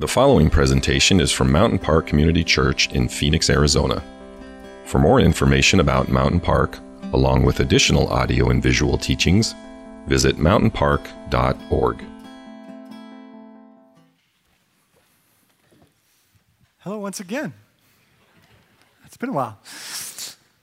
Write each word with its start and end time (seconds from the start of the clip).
The 0.00 0.08
following 0.08 0.48
presentation 0.48 1.20
is 1.20 1.30
from 1.30 1.52
Mountain 1.52 1.78
Park 1.78 2.06
Community 2.06 2.42
Church 2.42 2.90
in 2.92 3.06
Phoenix, 3.06 3.50
Arizona. 3.50 4.02
For 4.86 4.98
more 4.98 5.20
information 5.20 5.78
about 5.78 6.08
Mountain 6.08 6.40
Park, 6.40 6.78
along 7.12 7.44
with 7.44 7.60
additional 7.60 8.08
audio 8.08 8.48
and 8.48 8.62
visual 8.62 8.96
teachings, 8.96 9.54
visit 10.06 10.38
mountainpark.org. 10.38 12.02
Hello, 16.78 16.98
once 16.98 17.20
again. 17.20 17.52
It's 19.04 19.18
been 19.18 19.28
a 19.28 19.34
while. 19.34 19.58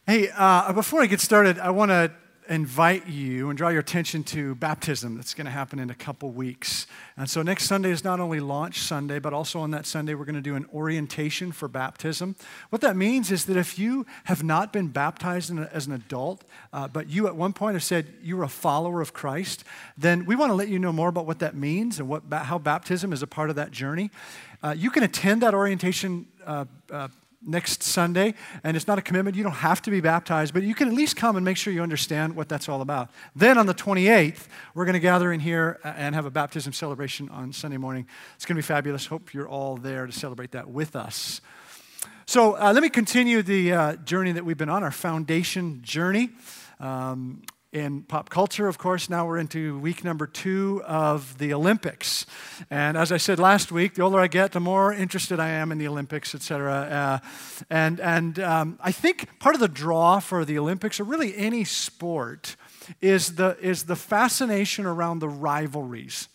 Hey, 0.07 0.31
uh, 0.35 0.73
before 0.73 1.03
I 1.03 1.05
get 1.05 1.21
started, 1.21 1.59
I 1.59 1.69
want 1.69 1.91
to 1.91 2.11
invite 2.49 3.07
you 3.07 3.49
and 3.49 3.57
draw 3.57 3.69
your 3.69 3.81
attention 3.81 4.23
to 4.23 4.55
baptism 4.55 5.15
that's 5.15 5.33
going 5.33 5.45
to 5.45 5.51
happen 5.51 5.79
in 5.79 5.89
a 5.89 5.95
couple 5.95 6.31
weeks. 6.31 6.87
And 7.17 7.29
so 7.29 7.41
next 7.41 7.65
Sunday 7.65 7.91
is 7.91 8.03
not 8.03 8.19
only 8.19 8.39
launch 8.39 8.79
Sunday, 8.79 9.19
but 9.19 9.33
also 9.33 9.59
on 9.59 9.71
that 9.71 9.85
Sunday 9.85 10.13
we're 10.13 10.25
going 10.25 10.35
to 10.35 10.41
do 10.41 10.55
an 10.55 10.65
orientation 10.73 11.51
for 11.51 11.67
baptism. 11.67 12.35
What 12.69 12.81
that 12.81 12.95
means 12.95 13.31
is 13.31 13.45
that 13.45 13.57
if 13.57 13.77
you 13.77 14.05
have 14.25 14.43
not 14.43 14.71
been 14.71 14.87
baptized 14.87 15.57
as 15.57 15.87
an 15.87 15.93
adult, 15.93 16.43
uh, 16.73 16.87
but 16.87 17.09
you 17.09 17.27
at 17.27 17.35
one 17.35 17.53
point 17.53 17.75
have 17.75 17.83
said 17.83 18.13
you 18.21 18.37
were 18.37 18.43
a 18.43 18.49
follower 18.49 19.01
of 19.01 19.13
Christ, 19.13 19.63
then 19.97 20.25
we 20.25 20.35
want 20.35 20.49
to 20.49 20.55
let 20.55 20.69
you 20.69 20.79
know 20.79 20.93
more 20.93 21.09
about 21.09 21.25
what 21.25 21.39
that 21.39 21.55
means 21.55 21.99
and 21.99 22.07
what, 22.07 22.23
how 22.31 22.57
baptism 22.57 23.11
is 23.13 23.21
a 23.21 23.27
part 23.27 23.49
of 23.49 23.55
that 23.57 23.71
journey. 23.71 24.09
Uh, 24.63 24.73
you 24.75 24.89
can 24.89 25.03
attend 25.03 25.41
that 25.41 25.53
orientation 25.53 26.25
uh, 26.45 26.65
uh 26.91 27.07
next 27.41 27.83
Sunday, 27.83 28.33
and 28.63 28.75
it's 28.75 28.87
not 28.87 28.97
a 28.97 29.01
commitment. 29.01 29.37
You 29.37 29.43
don't 29.43 29.53
have 29.53 29.81
to 29.83 29.91
be 29.91 30.01
baptized, 30.01 30.53
but 30.53 30.63
you 30.63 30.73
can 30.73 30.87
at 30.87 30.93
least 30.93 31.15
come 31.15 31.35
and 31.35 31.45
make 31.45 31.57
sure 31.57 31.71
you 31.71 31.83
understand 31.83 32.35
what 32.35 32.49
that's 32.49 32.67
all 32.67 32.81
about. 32.81 33.11
Then 33.35 33.57
on 33.57 33.65
the 33.65 33.73
28th, 33.73 34.47
we're 34.73 34.85
going 34.85 34.93
to 34.93 34.99
gather 34.99 35.31
in 35.31 35.39
here 35.39 35.79
and 35.83 36.15
have 36.15 36.25
a 36.25 36.31
baptism 36.31 36.73
celebration 36.73 37.29
on 37.29 37.53
Sunday 37.53 37.77
morning. 37.77 38.07
It's 38.35 38.45
going 38.45 38.55
to 38.55 38.61
be 38.61 38.65
fabulous. 38.65 39.05
Hope 39.05 39.33
you're 39.33 39.47
all 39.47 39.77
there 39.77 40.05
to 40.05 40.11
celebrate 40.11 40.51
that 40.51 40.69
with 40.69 40.95
us. 40.95 41.41
So 42.25 42.55
uh, 42.57 42.73
let 42.73 42.83
me 42.83 42.89
continue 42.89 43.41
the 43.41 43.71
uh, 43.71 43.95
journey 43.97 44.33
that 44.33 44.43
we've 44.43 44.57
been 44.57 44.69
on, 44.69 44.83
our 44.83 44.91
foundation 44.91 45.81
journey. 45.81 46.31
Um, 46.79 47.43
in 47.79 48.01
pop 48.03 48.29
culture, 48.29 48.67
of 48.67 48.77
course, 48.77 49.09
now 49.09 49.25
we're 49.27 49.37
into 49.37 49.79
week 49.79 50.03
number 50.03 50.27
two 50.27 50.81
of 50.85 51.37
the 51.37 51.53
Olympics. 51.53 52.25
And 52.69 52.97
as 52.97 53.11
I 53.11 53.17
said 53.17 53.39
last 53.39 53.71
week, 53.71 53.93
the 53.93 54.01
older 54.01 54.19
I 54.19 54.27
get, 54.27 54.51
the 54.51 54.59
more 54.59 54.93
interested 54.93 55.39
I 55.39 55.49
am 55.49 55.71
in 55.71 55.77
the 55.77 55.87
Olympics, 55.87 56.35
et 56.35 56.41
cetera. 56.41 56.73
Uh, 56.73 57.27
and 57.69 57.99
and 57.99 58.39
um, 58.39 58.79
I 58.83 58.91
think 58.91 59.39
part 59.39 59.55
of 59.55 59.61
the 59.61 59.67
draw 59.67 60.19
for 60.19 60.45
the 60.45 60.59
Olympics, 60.59 60.99
or 60.99 61.03
really 61.03 61.35
any 61.37 61.63
sport, 61.63 62.55
is 63.01 63.35
the, 63.35 63.57
is 63.61 63.83
the 63.83 63.95
fascination 63.95 64.85
around 64.85 65.19
the 65.19 65.29
rivalries. 65.29 66.29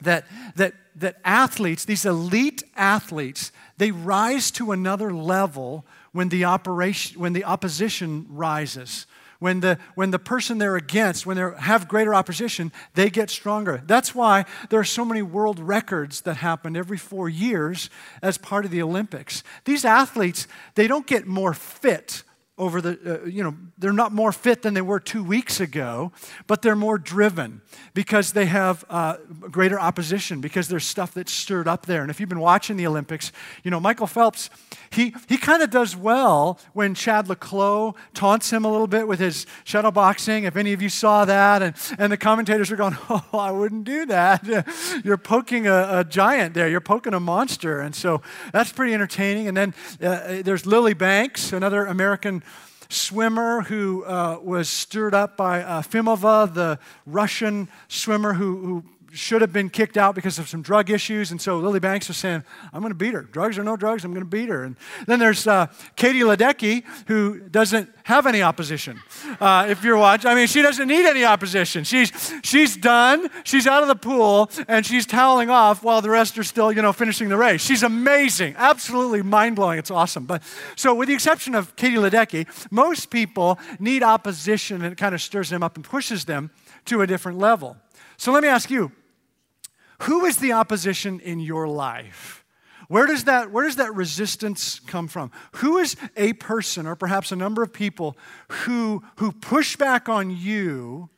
That, 0.00 0.24
that, 0.56 0.74
that 0.96 1.16
athletes, 1.24 1.84
these 1.84 2.04
elite 2.04 2.64
athletes, 2.74 3.52
they 3.76 3.92
rise 3.92 4.50
to 4.52 4.72
another 4.72 5.12
level 5.12 5.84
when 6.12 6.28
the, 6.28 6.44
operation, 6.44 7.20
when 7.20 7.32
the 7.32 7.44
opposition 7.44 8.26
rises 8.28 9.06
when 9.42 9.58
the, 9.58 9.76
when 9.96 10.12
the 10.12 10.18
person 10.20 10.58
they're 10.58 10.76
against, 10.76 11.26
when 11.26 11.36
they 11.36 11.50
have 11.58 11.88
greater 11.88 12.14
opposition, 12.14 12.70
they 12.94 13.10
get 13.10 13.28
stronger. 13.28 13.82
That's 13.86 14.14
why 14.14 14.44
there 14.70 14.78
are 14.78 14.84
so 14.84 15.04
many 15.04 15.20
world 15.20 15.58
records 15.58 16.20
that 16.20 16.36
happen 16.36 16.76
every 16.76 16.96
four 16.96 17.28
years 17.28 17.90
as 18.22 18.38
part 18.38 18.64
of 18.64 18.70
the 18.70 18.80
Olympics. 18.80 19.42
These 19.64 19.84
athletes, 19.84 20.46
they 20.76 20.86
don't 20.86 21.08
get 21.08 21.26
more 21.26 21.54
fit 21.54 22.22
over 22.58 22.82
the, 22.82 23.22
uh, 23.22 23.26
you 23.26 23.42
know, 23.42 23.54
they're 23.78 23.94
not 23.94 24.12
more 24.12 24.30
fit 24.30 24.60
than 24.60 24.74
they 24.74 24.82
were 24.82 25.00
two 25.00 25.24
weeks 25.24 25.58
ago, 25.58 26.12
but 26.46 26.60
they're 26.60 26.76
more 26.76 26.98
driven 26.98 27.62
because 27.94 28.32
they 28.32 28.44
have 28.44 28.84
uh, 28.90 29.16
greater 29.50 29.80
opposition, 29.80 30.42
because 30.42 30.68
there's 30.68 30.84
stuff 30.84 31.14
that's 31.14 31.32
stirred 31.32 31.66
up 31.66 31.86
there. 31.86 32.02
And 32.02 32.10
if 32.10 32.20
you've 32.20 32.28
been 32.28 32.40
watching 32.40 32.76
the 32.76 32.86
Olympics, 32.86 33.32
you 33.64 33.70
know, 33.70 33.80
Michael 33.80 34.06
Phelps, 34.06 34.50
he, 34.90 35.14
he 35.28 35.38
kind 35.38 35.62
of 35.62 35.70
does 35.70 35.96
well 35.96 36.58
when 36.74 36.94
Chad 36.94 37.26
le 37.26 37.36
Clos 37.36 37.94
taunts 38.12 38.52
him 38.52 38.66
a 38.66 38.70
little 38.70 38.86
bit 38.86 39.08
with 39.08 39.18
his 39.18 39.46
shadow 39.64 39.90
boxing. 39.90 40.44
If 40.44 40.54
any 40.54 40.74
of 40.74 40.82
you 40.82 40.90
saw 40.90 41.24
that, 41.24 41.62
and, 41.62 41.74
and 41.98 42.12
the 42.12 42.18
commentators 42.18 42.70
are 42.70 42.76
going, 42.76 42.98
oh, 43.10 43.24
I 43.32 43.50
wouldn't 43.50 43.84
do 43.84 44.04
that. 44.06 44.44
You're 45.04 45.16
poking 45.16 45.66
a, 45.66 46.00
a 46.00 46.04
giant 46.04 46.52
there, 46.52 46.68
you're 46.68 46.80
poking 46.80 47.14
a 47.14 47.20
monster. 47.20 47.80
And 47.80 47.94
so 47.94 48.20
that's 48.52 48.72
pretty 48.72 48.92
entertaining. 48.92 49.48
And 49.48 49.56
then 49.56 49.74
uh, 50.02 50.42
there's 50.42 50.66
Lily 50.66 50.94
Banks, 50.94 51.52
another 51.52 51.86
American 51.86 52.42
swimmer 52.92 53.62
who 53.62 54.04
uh, 54.04 54.38
was 54.42 54.68
stirred 54.68 55.14
up 55.14 55.36
by 55.36 55.62
uh, 55.62 55.82
Fimova, 55.82 56.52
the 56.52 56.78
Russian 57.06 57.68
swimmer 57.88 58.34
who, 58.34 58.56
who 58.58 58.84
should 59.12 59.40
have 59.42 59.52
been 59.52 59.68
kicked 59.68 59.96
out 59.96 60.14
because 60.14 60.38
of 60.38 60.48
some 60.48 60.62
drug 60.62 60.90
issues. 60.90 61.30
And 61.30 61.40
so 61.40 61.58
Lily 61.58 61.80
Banks 61.80 62.08
was 62.08 62.16
saying, 62.16 62.42
I'm 62.72 62.80
going 62.80 62.90
to 62.92 62.98
beat 62.98 63.14
her. 63.14 63.22
Drugs 63.22 63.58
or 63.58 63.64
no 63.64 63.76
drugs, 63.76 64.04
I'm 64.04 64.12
going 64.12 64.24
to 64.24 64.30
beat 64.30 64.48
her. 64.48 64.64
And 64.64 64.76
then 65.06 65.18
there's 65.18 65.46
uh, 65.46 65.66
Katie 65.96 66.20
Ledecky, 66.20 66.84
who 67.06 67.40
doesn't 67.40 67.90
have 68.04 68.26
any 68.26 68.42
opposition. 68.42 69.00
Uh, 69.40 69.66
if 69.68 69.84
you're 69.84 69.98
watching, 69.98 70.30
I 70.30 70.34
mean, 70.34 70.46
she 70.46 70.62
doesn't 70.62 70.88
need 70.88 71.06
any 71.06 71.24
opposition. 71.24 71.84
She's, 71.84 72.12
she's 72.42 72.76
done, 72.76 73.28
she's 73.44 73.66
out 73.66 73.82
of 73.82 73.88
the 73.88 73.94
pool, 73.94 74.50
and 74.66 74.84
she's 74.84 75.06
toweling 75.06 75.50
off 75.50 75.82
while 75.82 76.00
the 76.00 76.10
rest 76.10 76.38
are 76.38 76.44
still, 76.44 76.72
you 76.72 76.82
know, 76.82 76.92
finishing 76.92 77.28
the 77.28 77.36
race. 77.36 77.62
She's 77.62 77.82
amazing, 77.82 78.54
absolutely 78.56 79.22
mind 79.22 79.56
blowing. 79.56 79.78
It's 79.78 79.90
awesome. 79.90 80.24
But 80.24 80.42
so, 80.76 80.94
with 80.94 81.08
the 81.08 81.14
exception 81.14 81.54
of 81.54 81.76
Katie 81.76 81.96
Ledecky, 81.96 82.46
most 82.70 83.10
people 83.10 83.58
need 83.78 84.02
opposition 84.02 84.82
and 84.82 84.92
it 84.92 84.96
kind 84.96 85.14
of 85.14 85.20
stirs 85.20 85.50
them 85.50 85.62
up 85.62 85.76
and 85.76 85.84
pushes 85.84 86.24
them 86.24 86.50
to 86.86 87.02
a 87.02 87.06
different 87.06 87.38
level. 87.38 87.76
So, 88.16 88.32
let 88.32 88.42
me 88.42 88.48
ask 88.48 88.70
you 88.70 88.90
who 90.02 90.24
is 90.24 90.38
the 90.38 90.52
opposition 90.52 91.20
in 91.20 91.40
your 91.40 91.68
life? 91.68 92.44
Where 92.88 93.06
does, 93.06 93.24
that, 93.24 93.50
where 93.50 93.64
does 93.64 93.76
that 93.76 93.94
resistance 93.94 94.80
come 94.80 95.08
from? 95.08 95.30
Who 95.56 95.78
is 95.78 95.96
a 96.16 96.34
person, 96.34 96.86
or 96.86 96.94
perhaps 96.94 97.32
a 97.32 97.36
number 97.36 97.62
of 97.62 97.72
people, 97.72 98.16
who, 98.48 99.02
who 99.16 99.32
push 99.32 99.76
back 99.76 100.08
on 100.08 100.30
you 100.30 101.08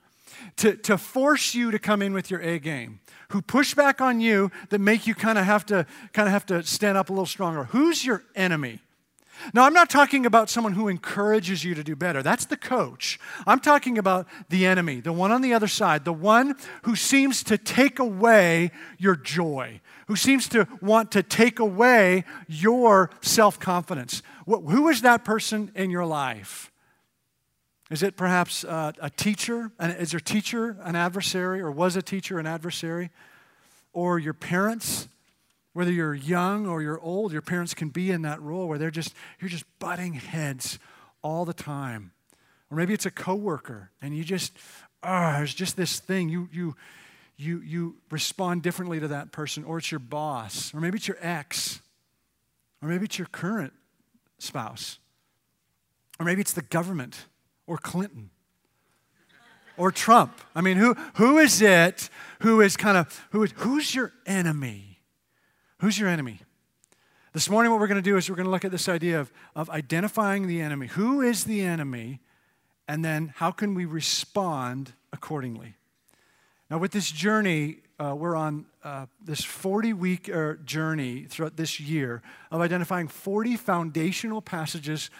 to, 0.56 0.76
to 0.76 0.96
force 0.98 1.54
you 1.54 1.70
to 1.70 1.78
come 1.78 2.02
in 2.02 2.12
with 2.12 2.30
your 2.30 2.40
A 2.40 2.58
game? 2.58 3.00
Who 3.30 3.42
push 3.42 3.74
back 3.74 4.00
on 4.00 4.20
you 4.20 4.52
that 4.68 4.80
make 4.80 5.06
you 5.06 5.14
kind 5.14 5.38
of 5.38 5.44
have 5.44 5.66
to 5.66 5.86
kind 6.12 6.28
of 6.28 6.32
have 6.32 6.46
to 6.46 6.62
stand 6.62 6.96
up 6.96 7.08
a 7.08 7.12
little 7.12 7.26
stronger? 7.26 7.64
Who's 7.64 8.04
your 8.04 8.22
enemy? 8.36 8.80
Now, 9.52 9.64
I'm 9.64 9.72
not 9.72 9.90
talking 9.90 10.26
about 10.26 10.48
someone 10.48 10.72
who 10.72 10.88
encourages 10.88 11.64
you 11.64 11.74
to 11.74 11.84
do 11.84 11.96
better. 11.96 12.22
That's 12.22 12.46
the 12.46 12.56
coach. 12.56 13.18
I'm 13.46 13.60
talking 13.60 13.98
about 13.98 14.26
the 14.48 14.66
enemy, 14.66 15.00
the 15.00 15.12
one 15.12 15.32
on 15.32 15.42
the 15.42 15.52
other 15.54 15.68
side, 15.68 16.04
the 16.04 16.12
one 16.12 16.54
who 16.82 16.96
seems 16.96 17.42
to 17.44 17.58
take 17.58 17.98
away 17.98 18.70
your 18.98 19.16
joy, 19.16 19.80
who 20.06 20.16
seems 20.16 20.48
to 20.50 20.66
want 20.80 21.10
to 21.12 21.22
take 21.22 21.58
away 21.58 22.24
your 22.48 23.10
self 23.20 23.58
confidence. 23.58 24.22
Who 24.46 24.88
is 24.88 25.02
that 25.02 25.24
person 25.24 25.70
in 25.74 25.90
your 25.90 26.06
life? 26.06 26.70
Is 27.90 28.02
it 28.02 28.16
perhaps 28.16 28.64
uh, 28.64 28.92
a 28.98 29.10
teacher? 29.10 29.70
Is 29.78 30.12
your 30.12 30.20
teacher 30.20 30.78
an 30.82 30.96
adversary, 30.96 31.60
or 31.60 31.70
was 31.70 31.96
a 31.96 32.02
teacher 32.02 32.38
an 32.38 32.46
adversary? 32.46 33.10
Or 33.92 34.18
your 34.18 34.34
parents? 34.34 35.08
Whether 35.74 35.92
you're 35.92 36.14
young 36.14 36.66
or 36.66 36.80
you're 36.80 37.00
old, 37.00 37.32
your 37.32 37.42
parents 37.42 37.74
can 37.74 37.90
be 37.90 38.10
in 38.10 38.22
that 38.22 38.40
role 38.40 38.66
where 38.68 38.78
they're 38.78 38.90
just, 38.90 39.14
you're 39.40 39.50
just 39.50 39.66
butting 39.78 40.14
heads 40.14 40.78
all 41.22 41.44
the 41.44 41.52
time. 41.52 42.12
Or 42.70 42.76
maybe 42.76 42.94
it's 42.94 43.06
a 43.06 43.10
coworker 43.10 43.90
and 44.00 44.16
you 44.16 44.24
just, 44.24 44.56
oh, 45.02 45.32
there's 45.32 45.54
just 45.54 45.76
this 45.76 45.98
thing. 45.98 46.28
You, 46.28 46.48
you, 46.52 46.76
you, 47.36 47.60
you 47.60 47.96
respond 48.10 48.62
differently 48.62 49.00
to 49.00 49.08
that 49.08 49.32
person. 49.32 49.64
Or 49.64 49.78
it's 49.78 49.90
your 49.90 49.98
boss. 49.98 50.72
Or 50.72 50.80
maybe 50.80 50.96
it's 50.96 51.08
your 51.08 51.18
ex. 51.20 51.80
Or 52.80 52.88
maybe 52.88 53.04
it's 53.04 53.18
your 53.18 53.28
current 53.28 53.72
spouse. 54.38 54.98
Or 56.20 56.24
maybe 56.24 56.40
it's 56.40 56.52
the 56.52 56.62
government 56.62 57.26
or 57.66 57.78
Clinton 57.78 58.30
or 59.76 59.90
Trump. 59.90 60.40
I 60.54 60.60
mean, 60.60 60.76
who, 60.76 60.94
who 61.14 61.38
is 61.38 61.60
it 61.60 62.08
who 62.40 62.60
is 62.60 62.76
kind 62.76 62.96
of, 62.96 63.26
who 63.30 63.42
is, 63.42 63.52
who's 63.56 63.94
your 63.94 64.12
enemy? 64.26 64.93
Who's 65.84 65.98
your 65.98 66.08
enemy? 66.08 66.40
This 67.34 67.50
morning, 67.50 67.70
what 67.70 67.78
we're 67.78 67.88
going 67.88 68.02
to 68.02 68.10
do 68.10 68.16
is 68.16 68.30
we're 68.30 68.36
going 68.36 68.46
to 68.46 68.50
look 68.50 68.64
at 68.64 68.70
this 68.70 68.88
idea 68.88 69.20
of, 69.20 69.30
of 69.54 69.68
identifying 69.68 70.46
the 70.46 70.62
enemy. 70.62 70.86
Who 70.86 71.20
is 71.20 71.44
the 71.44 71.60
enemy? 71.60 72.20
And 72.88 73.04
then 73.04 73.34
how 73.36 73.50
can 73.50 73.74
we 73.74 73.84
respond 73.84 74.94
accordingly? 75.12 75.74
Now, 76.70 76.78
with 76.78 76.92
this 76.92 77.10
journey, 77.10 77.80
uh, 77.98 78.14
we're 78.16 78.34
on 78.34 78.64
uh, 78.82 79.04
this 79.22 79.44
40 79.44 79.92
week 79.92 80.34
uh, 80.34 80.54
journey 80.64 81.26
throughout 81.28 81.58
this 81.58 81.78
year 81.78 82.22
of 82.50 82.62
identifying 82.62 83.06
40 83.06 83.58
foundational 83.58 84.40
passages 84.40 85.10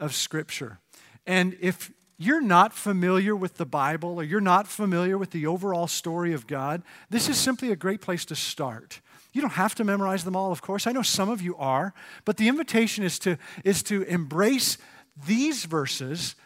of 0.00 0.14
Scripture. 0.14 0.78
And 1.26 1.58
if 1.60 1.92
you're 2.16 2.40
not 2.40 2.72
familiar 2.72 3.36
with 3.36 3.58
the 3.58 3.66
Bible 3.66 4.18
or 4.18 4.24
you're 4.24 4.40
not 4.40 4.66
familiar 4.66 5.18
with 5.18 5.32
the 5.32 5.46
overall 5.46 5.86
story 5.86 6.32
of 6.32 6.46
God, 6.46 6.80
this 7.10 7.28
is 7.28 7.36
simply 7.36 7.70
a 7.70 7.76
great 7.76 8.00
place 8.00 8.24
to 8.24 8.34
start. 8.34 9.02
You 9.36 9.42
don't 9.42 9.50
have 9.50 9.74
to 9.74 9.84
memorize 9.84 10.24
them 10.24 10.34
all, 10.34 10.50
of 10.50 10.62
course. 10.62 10.86
I 10.86 10.92
know 10.92 11.02
some 11.02 11.28
of 11.28 11.42
you 11.42 11.56
are, 11.56 11.92
but 12.24 12.38
the 12.38 12.48
invitation 12.48 13.04
is 13.04 13.18
to, 13.18 13.36
is 13.64 13.82
to 13.82 14.00
embrace 14.04 14.78
these 15.26 15.66
verses 15.66 16.36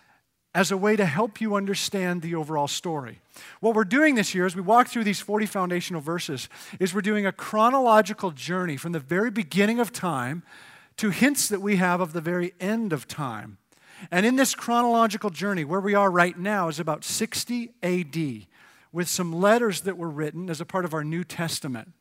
as 0.56 0.72
a 0.72 0.76
way 0.76 0.96
to 0.96 1.06
help 1.06 1.40
you 1.40 1.54
understand 1.54 2.20
the 2.20 2.34
overall 2.34 2.66
story. 2.66 3.20
What 3.60 3.76
we're 3.76 3.84
doing 3.84 4.16
this 4.16 4.34
year 4.34 4.44
as 4.44 4.56
we 4.56 4.62
walk 4.62 4.88
through 4.88 5.04
these 5.04 5.20
40 5.20 5.46
foundational 5.46 6.00
verses 6.00 6.48
is 6.80 6.92
we're 6.92 7.00
doing 7.00 7.26
a 7.26 7.30
chronological 7.30 8.32
journey 8.32 8.76
from 8.76 8.90
the 8.90 8.98
very 8.98 9.30
beginning 9.30 9.78
of 9.78 9.92
time 9.92 10.42
to 10.96 11.10
hints 11.10 11.46
that 11.46 11.62
we 11.62 11.76
have 11.76 12.00
of 12.00 12.12
the 12.12 12.20
very 12.20 12.54
end 12.58 12.92
of 12.92 13.06
time. 13.06 13.58
And 14.10 14.26
in 14.26 14.34
this 14.34 14.56
chronological 14.56 15.30
journey, 15.30 15.62
where 15.62 15.78
we 15.78 15.94
are 15.94 16.10
right 16.10 16.36
now 16.36 16.66
is 16.66 16.80
about 16.80 17.04
60 17.04 17.70
AD, 17.84 18.48
with 18.92 19.08
some 19.08 19.32
letters 19.32 19.82
that 19.82 19.96
were 19.96 20.10
written 20.10 20.50
as 20.50 20.60
a 20.60 20.64
part 20.64 20.84
of 20.84 20.92
our 20.92 21.04
New 21.04 21.22
Testament. 21.22 21.92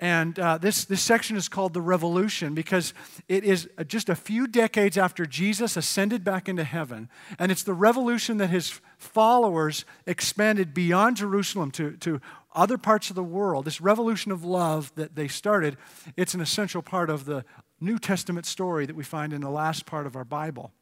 And 0.00 0.38
uh, 0.38 0.56
this, 0.56 0.86
this 0.86 1.02
section 1.02 1.36
is 1.36 1.50
called 1.50 1.74
the 1.74 1.82
Revolution 1.82 2.54
because 2.54 2.94
it 3.28 3.44
is 3.44 3.68
just 3.86 4.08
a 4.08 4.14
few 4.14 4.46
decades 4.46 4.96
after 4.96 5.26
Jesus 5.26 5.76
ascended 5.76 6.24
back 6.24 6.48
into 6.48 6.64
heaven. 6.64 7.10
And 7.38 7.52
it's 7.52 7.62
the 7.62 7.74
revolution 7.74 8.38
that 8.38 8.48
his 8.48 8.80
followers 8.96 9.84
expanded 10.06 10.72
beyond 10.72 11.18
Jerusalem 11.18 11.70
to, 11.72 11.98
to 11.98 12.18
other 12.54 12.78
parts 12.78 13.10
of 13.10 13.14
the 13.16 13.22
world. 13.22 13.66
This 13.66 13.82
revolution 13.82 14.32
of 14.32 14.42
love 14.42 14.90
that 14.94 15.16
they 15.16 15.28
started, 15.28 15.76
it's 16.16 16.32
an 16.32 16.40
essential 16.40 16.80
part 16.80 17.10
of 17.10 17.26
the 17.26 17.44
New 17.78 17.98
Testament 17.98 18.46
story 18.46 18.86
that 18.86 18.96
we 18.96 19.04
find 19.04 19.34
in 19.34 19.42
the 19.42 19.50
last 19.50 19.84
part 19.84 20.06
of 20.06 20.16
our 20.16 20.24
Bible. 20.24 20.72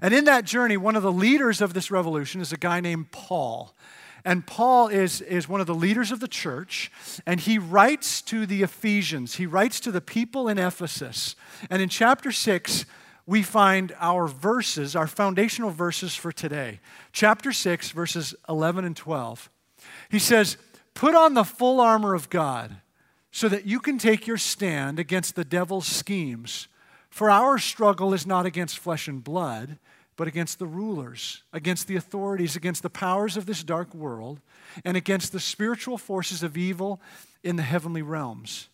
And 0.00 0.14
in 0.14 0.24
that 0.24 0.46
journey, 0.46 0.78
one 0.78 0.96
of 0.96 1.02
the 1.02 1.12
leaders 1.12 1.60
of 1.60 1.74
this 1.74 1.90
revolution 1.90 2.40
is 2.40 2.52
a 2.52 2.56
guy 2.56 2.80
named 2.80 3.10
Paul. 3.10 3.74
And 4.24 4.46
Paul 4.46 4.88
is, 4.88 5.20
is 5.20 5.48
one 5.48 5.60
of 5.60 5.66
the 5.66 5.74
leaders 5.74 6.12
of 6.12 6.20
the 6.20 6.28
church, 6.28 6.90
and 7.26 7.40
he 7.40 7.58
writes 7.58 8.22
to 8.22 8.46
the 8.46 8.62
Ephesians. 8.62 9.36
He 9.36 9.46
writes 9.46 9.80
to 9.80 9.90
the 9.90 10.00
people 10.00 10.48
in 10.48 10.58
Ephesus. 10.58 11.34
And 11.70 11.82
in 11.82 11.88
chapter 11.88 12.30
6, 12.30 12.84
we 13.26 13.42
find 13.42 13.94
our 13.98 14.26
verses, 14.26 14.94
our 14.96 15.06
foundational 15.06 15.70
verses 15.70 16.14
for 16.14 16.32
today. 16.32 16.80
Chapter 17.12 17.52
6, 17.52 17.90
verses 17.90 18.34
11 18.48 18.84
and 18.84 18.96
12. 18.96 19.50
He 20.10 20.18
says, 20.18 20.56
Put 20.94 21.14
on 21.14 21.34
the 21.34 21.44
full 21.44 21.80
armor 21.80 22.14
of 22.14 22.30
God 22.30 22.76
so 23.30 23.48
that 23.48 23.66
you 23.66 23.80
can 23.80 23.98
take 23.98 24.26
your 24.26 24.36
stand 24.36 24.98
against 24.98 25.34
the 25.34 25.44
devil's 25.44 25.86
schemes. 25.86 26.68
For 27.10 27.30
our 27.30 27.58
struggle 27.58 28.12
is 28.12 28.26
not 28.26 28.46
against 28.46 28.78
flesh 28.78 29.08
and 29.08 29.22
blood 29.22 29.78
but 30.16 30.28
against 30.28 30.58
the 30.58 30.66
rulers, 30.66 31.42
against 31.52 31.88
the 31.88 31.96
authorities, 31.96 32.56
against 32.56 32.82
the 32.82 32.90
powers 32.90 33.36
of 33.36 33.46
this 33.46 33.62
dark 33.62 33.94
world, 33.94 34.40
and 34.84 34.96
against 34.96 35.32
the 35.32 35.40
spiritual 35.40 35.98
forces 35.98 36.42
of 36.42 36.56
evil 36.56 37.00
in 37.42 37.56
the 37.56 37.62
heavenly 37.62 38.02
realms. 38.02 38.68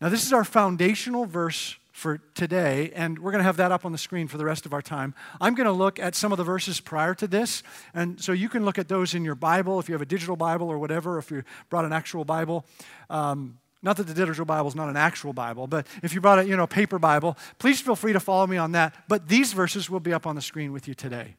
Now, 0.00 0.08
this 0.08 0.24
is 0.24 0.32
our 0.32 0.44
foundational 0.44 1.26
verse 1.26 1.76
for 1.92 2.18
today, 2.34 2.90
and 2.94 3.18
we're 3.18 3.30
going 3.30 3.40
to 3.40 3.44
have 3.44 3.58
that 3.58 3.70
up 3.70 3.84
on 3.84 3.92
the 3.92 3.98
screen 3.98 4.26
for 4.26 4.38
the 4.38 4.44
rest 4.44 4.66
of 4.66 4.72
our 4.72 4.82
time. 4.82 5.14
I'm 5.40 5.54
going 5.54 5.66
to 5.66 5.72
look 5.72 5.98
at 6.00 6.14
some 6.14 6.32
of 6.32 6.38
the 6.38 6.44
verses 6.44 6.80
prior 6.80 7.14
to 7.14 7.28
this, 7.28 7.62
and 7.94 8.20
so 8.20 8.32
you 8.32 8.48
can 8.48 8.64
look 8.64 8.78
at 8.78 8.88
those 8.88 9.14
in 9.14 9.24
your 9.24 9.34
Bible 9.34 9.78
if 9.78 9.88
you 9.88 9.94
have 9.94 10.02
a 10.02 10.06
digital 10.06 10.34
Bible 10.34 10.68
or 10.68 10.78
whatever, 10.78 11.18
if 11.18 11.30
you 11.30 11.44
brought 11.70 11.84
an 11.84 11.92
actual 11.92 12.24
Bible. 12.24 12.64
Um, 13.10 13.58
not 13.82 13.96
that 13.96 14.06
the 14.06 14.14
digital 14.14 14.44
Bible 14.44 14.68
is 14.68 14.74
not 14.74 14.88
an 14.88 14.96
actual 14.96 15.32
Bible, 15.32 15.66
but 15.66 15.86
if 16.02 16.14
you 16.14 16.20
brought 16.20 16.38
a 16.38 16.46
you 16.46 16.56
know, 16.56 16.66
paper 16.66 16.98
Bible, 16.98 17.36
please 17.58 17.80
feel 17.80 17.96
free 17.96 18.12
to 18.12 18.20
follow 18.20 18.46
me 18.46 18.56
on 18.56 18.72
that. 18.72 18.94
But 19.08 19.28
these 19.28 19.52
verses 19.52 19.90
will 19.90 20.00
be 20.00 20.12
up 20.12 20.26
on 20.26 20.36
the 20.36 20.42
screen 20.42 20.72
with 20.72 20.86
you 20.86 20.94
today. 20.94 21.36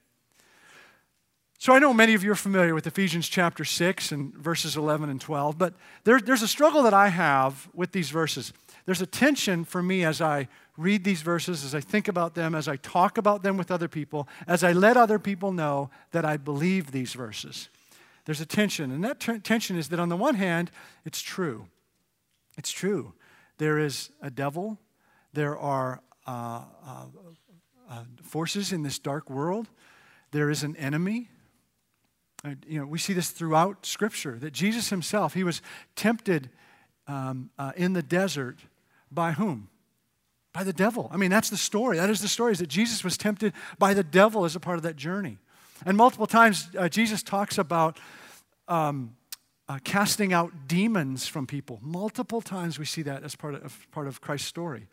So 1.57 1.72
I 1.74 1.80
know 1.80 1.94
many 1.94 2.13
of 2.13 2.25
you 2.25 2.31
are 2.34 2.36
familiar 2.36 2.75
with 2.75 2.86
Ephesians 2.86 3.30
chapter 3.30 3.63
6 3.63 4.12
and 4.12 4.34
verses 4.34 4.75
11 4.75 5.10
and 5.10 5.22
12, 5.22 5.57
but 5.57 5.74
there, 6.04 6.19
there's 6.19 6.42
a 6.42 6.48
struggle 6.48 6.84
that 6.84 6.94
I 6.94 7.07
have 7.07 7.69
with 7.74 7.94
these 7.94 8.10
verses. 8.10 8.51
There's 8.86 9.01
a 9.01 9.06
tension 9.06 9.63
for 9.63 9.81
me 9.81 10.04
as 10.04 10.19
I 10.19 10.50
read 10.75 11.06
these 11.06 11.22
verses, 11.22 11.63
as 11.63 11.74
I 11.74 11.80
think 11.80 12.10
about 12.10 12.36
them, 12.36 12.54
as 12.54 12.68
I 12.68 12.75
talk 12.75 13.18
about 13.18 13.44
them 13.44 13.56
with 13.56 13.72
other 13.72 13.88
people, 13.88 14.28
as 14.46 14.62
I 14.62 14.74
let 14.74 14.98
other 14.98 15.19
people 15.19 15.54
know 15.54 15.89
that 16.12 16.25
I 16.25 16.36
believe 16.36 16.92
these 16.92 17.13
verses. 17.13 17.69
There's 18.25 18.42
a 18.42 18.46
tension, 18.46 18.92
and 18.92 19.01
that 19.06 19.22
t- 19.22 19.39
tension 19.39 19.78
is 19.78 19.88
that 19.88 20.00
on 20.00 20.10
the 20.10 20.18
one 20.18 20.36
hand, 20.36 20.69
it's 21.06 21.22
true. 21.22 21.68
It's 22.58 22.72
true. 22.72 23.14
There 23.58 23.80
is 23.80 24.10
a 24.22 24.30
devil, 24.30 24.80
there 25.34 25.58
are 25.58 26.02
uh, 26.28 26.64
uh, 26.86 27.06
uh, 27.90 28.04
forces 28.22 28.72
in 28.72 28.84
this 28.84 29.00
dark 29.00 29.30
world, 29.30 29.68
there 30.32 30.50
is 30.50 30.64
an 30.64 30.76
enemy. 30.78 31.30
Uh, 32.44 32.56
you 32.68 32.80
know, 32.80 32.86
we 32.86 32.98
see 32.98 33.14
this 33.14 33.30
throughout 33.30 33.86
Scripture 33.86 34.38
that 34.40 34.52
Jesus 34.52 34.90
himself, 34.90 35.34
he 35.34 35.44
was 35.44 35.62
tempted 35.96 36.50
um, 37.08 37.50
uh, 37.58 37.72
in 37.76 37.94
the 37.94 38.04
desert 38.04 38.60
by 39.12 39.34
whom? 39.34 39.70
By 40.54 40.64
the 40.64 40.74
devil. 40.74 41.10
I 41.12 41.18
mean, 41.18 41.32
that's 41.32 41.50
the 41.50 41.58
story. 41.58 41.98
That 41.98 42.10
is 42.10 42.22
the 42.22 42.28
story, 42.28 42.52
is 42.52 42.60
that 42.60 42.68
Jesus 42.68 43.04
was 43.04 43.18
tempted 43.18 43.54
by 43.78 43.94
the 43.94 44.04
devil 44.04 44.46
as 44.46 44.56
a 44.56 44.60
part 44.60 44.78
of 44.78 44.84
that 44.84 44.96
journey. 44.96 45.38
And 45.86 45.98
multiple 45.98 46.28
times, 46.28 46.70
uh, 46.78 46.90
Jesus 46.90 47.24
talks 47.24 47.58
about 47.58 48.00
um, 48.68 49.16
uh, 49.69 49.80
casting 49.83 50.33
out 50.33 50.68
demons 50.68 51.27
from 51.27 51.48
people. 51.48 51.80
Multiple 51.81 52.42
times 52.42 52.77
we 52.77 52.86
see 52.86 53.01
that 53.04 53.24
as 53.24 53.36
part 53.36 53.56
of, 53.56 53.88
part 53.92 54.07
of 54.07 54.21
Christ's 54.21 54.48
story. 54.48 54.88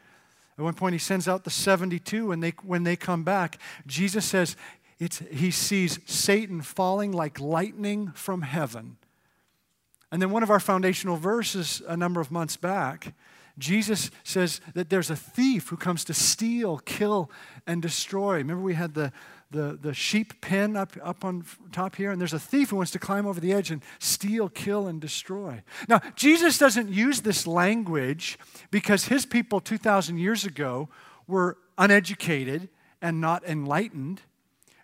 At 0.58 0.64
one 0.64 0.74
point, 0.74 0.92
he 0.92 0.98
sends 0.98 1.26
out 1.26 1.44
the 1.44 1.50
72, 1.50 2.32
and 2.32 2.42
they, 2.42 2.52
when 2.62 2.84
they 2.84 2.94
come 2.94 3.24
back, 3.24 3.58
Jesus 3.86 4.24
says 4.24 4.56
it's, 4.98 5.20
he 5.30 5.50
sees 5.50 5.98
Satan 6.04 6.60
falling 6.60 7.12
like 7.12 7.40
lightning 7.40 8.12
from 8.14 8.42
heaven. 8.42 8.98
And 10.12 10.20
then 10.20 10.30
one 10.30 10.42
of 10.42 10.50
our 10.50 10.60
foundational 10.60 11.16
verses 11.16 11.82
a 11.88 11.96
number 11.96 12.20
of 12.20 12.30
months 12.30 12.56
back, 12.56 13.14
Jesus 13.58 14.10
says 14.24 14.60
that 14.74 14.90
there's 14.90 15.10
a 15.10 15.16
thief 15.16 15.68
who 15.68 15.76
comes 15.76 16.04
to 16.04 16.14
steal, 16.14 16.78
kill, 16.78 17.30
and 17.66 17.80
destroy. 17.80 18.36
Remember, 18.36 18.62
we 18.62 18.74
had 18.74 18.94
the, 18.94 19.12
the, 19.50 19.78
the 19.80 19.92
sheep 19.92 20.40
pen 20.40 20.76
up, 20.76 20.96
up 21.02 21.24
on 21.24 21.44
top 21.72 21.96
here, 21.96 22.12
and 22.12 22.20
there's 22.20 22.32
a 22.32 22.38
thief 22.38 22.70
who 22.70 22.76
wants 22.76 22.92
to 22.92 22.98
climb 22.98 23.26
over 23.26 23.40
the 23.40 23.52
edge 23.52 23.70
and 23.70 23.82
steal, 23.98 24.48
kill, 24.48 24.86
and 24.86 25.00
destroy. 25.00 25.62
Now, 25.88 26.00
Jesus 26.14 26.56
doesn't 26.56 26.88
use 26.88 27.22
this 27.22 27.46
language 27.46 28.38
because 28.70 29.06
his 29.06 29.26
people 29.26 29.60
2,000 29.60 30.18
years 30.18 30.44
ago 30.44 30.88
were 31.26 31.58
uneducated 31.78 32.68
and 33.02 33.20
not 33.20 33.44
enlightened. 33.44 34.22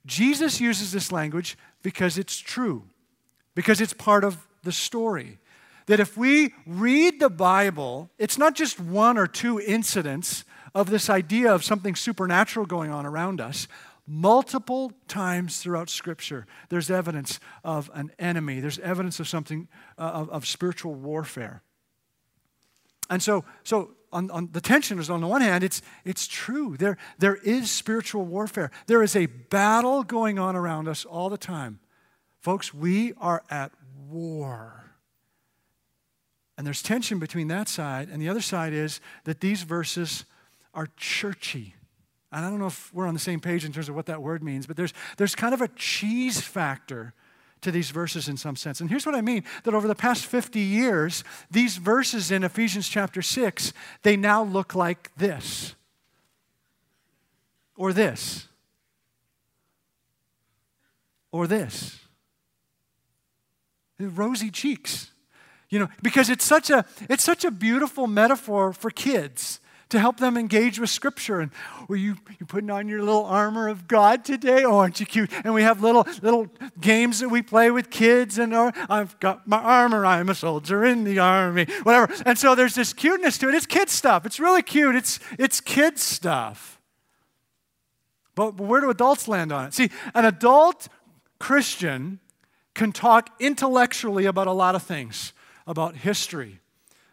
Jesus 0.04 0.60
uses 0.60 0.92
this 0.92 1.12
language 1.12 1.56
because 1.82 2.19
it's 2.19 2.38
true, 2.38 2.84
because 3.54 3.80
it's 3.80 3.92
part 3.92 4.24
of 4.24 4.46
the 4.64 4.72
story. 4.72 5.38
That 5.86 6.00
if 6.00 6.16
we 6.16 6.52
read 6.66 7.20
the 7.20 7.30
Bible, 7.30 8.10
it's 8.19 8.38
not 8.38 8.56
just 8.56 8.80
one 8.80 9.16
or 9.16 9.28
two 9.28 9.60
incidents 9.60 10.44
of 10.74 10.90
this 10.90 11.08
idea 11.08 11.54
of 11.54 11.64
something 11.64 11.94
supernatural 11.94 12.66
going 12.66 12.90
on 12.90 13.06
around 13.06 13.40
us. 13.40 13.69
Multiple 14.06 14.93
times 15.08 15.58
throughout 15.58 15.91
Scripture, 15.91 16.47
there's 16.69 16.91
evidence 16.91 17.41
of 17.64 17.91
an 17.93 18.12
enemy, 18.19 18.61
there's 18.61 18.79
evidence 18.79 19.19
of 19.19 19.26
something, 19.26 19.67
uh, 19.99 20.03
of, 20.03 20.31
of, 20.31 20.47
spiritual 20.47 20.94
warfare. 20.94 21.62
And 23.11 23.20
so, 23.20 23.44
so 23.64 23.97
on, 24.12 24.31
on, 24.31 24.50
the 24.53 24.61
tension 24.61 25.00
is 25.00 25.11
on 25.11 25.20
the 25.20 25.26
one 25.26 25.41
hand, 25.41 25.65
it's, 25.65 25.82
it's 26.05 26.29
true. 26.29 26.77
There, 26.77 26.96
there 27.19 27.34
is 27.34 27.70
spiritual 27.70 28.25
warfare, 28.25 28.70
there 28.86 29.03
is 29.03 29.17
a 29.17 29.27
battle 29.27 30.05
going 30.05 30.39
on 30.39 30.55
around 30.55 30.86
us 30.86 31.05
all 31.05 31.29
the 31.29 31.39
time. 31.39 31.81
Folks, 32.41 32.72
we 32.72 33.13
are 33.19 33.43
at 33.51 33.72
war. 34.08 34.84
And 36.56 36.65
there's 36.65 36.82
tension 36.82 37.19
between 37.19 37.48
that 37.48 37.69
side, 37.69 38.08
and 38.08 38.22
the 38.22 38.29
other 38.29 38.41
side 38.41 38.72
is 38.72 39.01
that 39.25 39.41
these 39.41 39.63
verses 39.63 40.25
are 40.72 40.89
churchy. 40.96 41.75
And 42.32 42.44
I 42.44 42.50
don't 42.50 42.58
know 42.58 42.66
if 42.66 42.92
we're 42.92 43.06
on 43.06 43.14
the 43.14 43.20
same 43.20 43.40
page 43.40 43.64
in 43.64 43.72
terms 43.72 43.88
of 43.88 43.94
what 43.94 44.06
that 44.06 44.22
word 44.22 44.42
means, 44.42 44.66
but 44.66 44.76
there's, 44.76 44.92
there's 45.16 45.34
kind 45.34 45.54
of 45.54 45.60
a 45.60 45.68
cheese 45.68 46.40
factor 46.40 47.14
to 47.62 47.70
these 47.70 47.90
verses 47.90 48.28
in 48.28 48.36
some 48.36 48.56
sense. 48.56 48.80
And 48.80 48.90
here's 48.90 49.06
what 49.06 49.14
I 49.14 49.20
mean 49.20 49.44
that 49.64 49.74
over 49.74 49.88
the 49.88 49.94
past 49.94 50.26
50 50.26 50.60
years, 50.60 51.24
these 51.50 51.76
verses 51.78 52.30
in 52.30 52.44
Ephesians 52.44 52.88
chapter 52.88 53.22
6, 53.22 53.72
they 54.02 54.16
now 54.16 54.42
look 54.42 54.74
like 54.74 55.14
this 55.16 55.74
or 57.76 57.92
this 57.92 58.48
or 61.32 61.46
this. 61.46 62.00
Rosy 63.98 64.50
cheeks. 64.50 65.10
You 65.68 65.80
know, 65.80 65.88
because 66.00 66.30
it's 66.30 66.44
such 66.44 66.70
a 66.70 66.84
it's 67.08 67.24
such 67.24 67.44
a 67.44 67.50
beautiful 67.50 68.06
metaphor 68.06 68.72
for 68.72 68.90
kids 68.90 69.58
to 69.88 70.00
help 70.00 70.19
them 70.19 70.36
engage 70.36 70.78
with 70.78 70.90
Scripture. 70.90 71.40
And 71.40 71.50
were 71.88 71.96
you 71.96 72.16
you 72.38 72.46
putting 72.46 72.70
on 72.70 72.88
your 72.88 73.00
little 73.00 73.24
armor 73.24 73.69
of 73.69 73.86
God 73.86 74.24
today? 74.24 74.64
Oh, 74.64 74.78
aren't 74.78 75.00
you 75.00 75.06
cute? 75.06 75.31
And 75.44 75.55
we 75.55 75.62
have 75.62 75.82
little 75.82 76.06
little 76.22 76.48
games 76.81 77.20
that 77.20 77.28
we 77.28 77.43
play 77.43 77.70
with 77.70 77.90
kids. 77.90 78.38
And 78.38 78.52
oh, 78.55 78.72
I've 78.88 79.19
got 79.20 79.46
my 79.46 79.58
armor. 79.58 80.05
I'm 80.05 80.28
a 80.28 80.34
soldier 80.34 80.84
in 80.84 81.05
the 81.05 81.19
army. 81.19 81.66
Whatever. 81.82 82.12
And 82.24 82.38
so 82.38 82.55
there's 82.55 82.74
this 82.74 82.93
cuteness 82.93 83.38
to 83.38 83.48
it. 83.48 83.55
It's 83.55 83.66
kid 83.66 83.88
stuff. 83.88 84.26
It's 84.26 84.40
really 84.40 84.62
cute. 84.62 84.96
It's 84.96 85.20
it's 85.38 85.60
kid 85.60 85.98
stuff. 85.98 86.81
But, 88.34 88.52
but 88.56 88.66
where 88.66 88.81
do 88.81 88.90
adults 88.90 89.28
land 89.28 89.50
on 89.50 89.66
it? 89.66 89.74
See, 89.74 89.90
an 90.14 90.24
adult 90.26 90.88
Christian 91.38 92.20
can 92.74 92.93
talk 92.93 93.31
intellectually 93.40 94.26
about 94.26 94.46
a 94.46 94.52
lot 94.52 94.74
of 94.74 94.82
things 94.82 95.32
about 95.66 95.96
history 95.96 96.60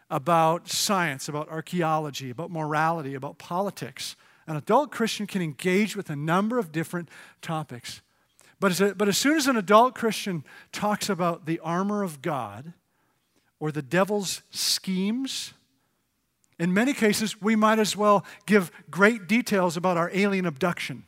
about 0.09 0.69
science, 0.69 1.27
about 1.27 1.49
archaeology, 1.49 2.29
about 2.29 2.51
morality, 2.51 3.15
about 3.15 3.37
politics, 3.37 4.15
An 4.47 4.57
adult 4.57 4.91
Christian 4.91 5.25
can 5.25 5.41
engage 5.41 5.95
with 5.95 6.09
a 6.09 6.15
number 6.15 6.59
of 6.59 6.71
different 6.71 7.09
topics. 7.41 8.01
But 8.59 8.71
as, 8.71 8.81
a, 8.81 8.95
but 8.95 9.07
as 9.07 9.17
soon 9.17 9.37
as 9.37 9.47
an 9.47 9.57
adult 9.57 9.95
Christian 9.95 10.43
talks 10.71 11.09
about 11.09 11.45
the 11.45 11.59
armor 11.59 12.03
of 12.03 12.21
God 12.21 12.73
or 13.59 13.71
the 13.71 13.81
devil's 13.81 14.41
schemes, 14.51 15.53
in 16.59 16.73
many 16.73 16.93
cases, 16.93 17.41
we 17.41 17.55
might 17.55 17.79
as 17.79 17.95
well 17.95 18.25
give 18.45 18.71
great 18.91 19.27
details 19.27 19.77
about 19.77 19.97
our 19.97 20.11
alien 20.13 20.45
abduction. 20.45 21.05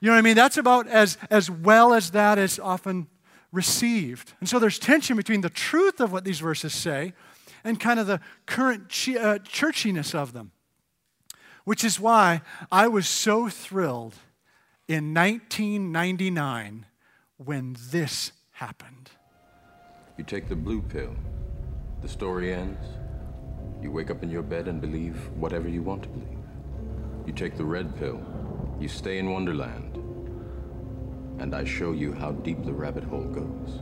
You 0.00 0.06
know 0.06 0.14
what 0.14 0.18
I 0.18 0.22
mean? 0.22 0.36
That's 0.36 0.56
about 0.56 0.88
as, 0.88 1.16
as 1.30 1.48
well 1.48 1.94
as 1.94 2.10
that 2.10 2.38
is 2.38 2.58
often 2.58 3.06
received. 3.52 4.32
And 4.40 4.48
so 4.48 4.58
there's 4.58 4.78
tension 4.78 5.16
between 5.16 5.42
the 5.42 5.50
truth 5.50 6.00
of 6.00 6.10
what 6.10 6.24
these 6.24 6.40
verses 6.40 6.74
say 6.74 7.12
and 7.64 7.78
kind 7.78 7.98
of 8.00 8.06
the 8.06 8.20
current 8.46 8.82
uh, 8.82 9.38
churchiness 9.38 10.14
of 10.14 10.32
them. 10.32 10.52
Which 11.64 11.84
is 11.84 12.00
why 12.00 12.42
I 12.72 12.88
was 12.88 13.06
so 13.06 13.48
thrilled 13.48 14.14
in 14.88 15.14
1999 15.14 16.86
when 17.36 17.76
this 17.90 18.32
happened. 18.52 19.10
You 20.18 20.24
take 20.24 20.48
the 20.48 20.56
blue 20.56 20.82
pill, 20.82 21.14
the 22.02 22.08
story 22.08 22.52
ends. 22.52 22.84
You 23.80 23.90
wake 23.90 24.10
up 24.10 24.22
in 24.22 24.30
your 24.30 24.42
bed 24.42 24.68
and 24.68 24.80
believe 24.80 25.16
whatever 25.36 25.68
you 25.68 25.82
want 25.82 26.02
to 26.04 26.08
believe. 26.08 26.38
You 27.26 27.32
take 27.32 27.56
the 27.56 27.64
red 27.64 27.96
pill, 27.96 28.20
you 28.80 28.88
stay 28.88 29.18
in 29.18 29.30
Wonderland, 29.30 29.96
and 31.40 31.54
I 31.54 31.64
show 31.64 31.92
you 31.92 32.12
how 32.12 32.32
deep 32.32 32.64
the 32.64 32.72
rabbit 32.72 33.04
hole 33.04 33.24
goes. 33.24 33.80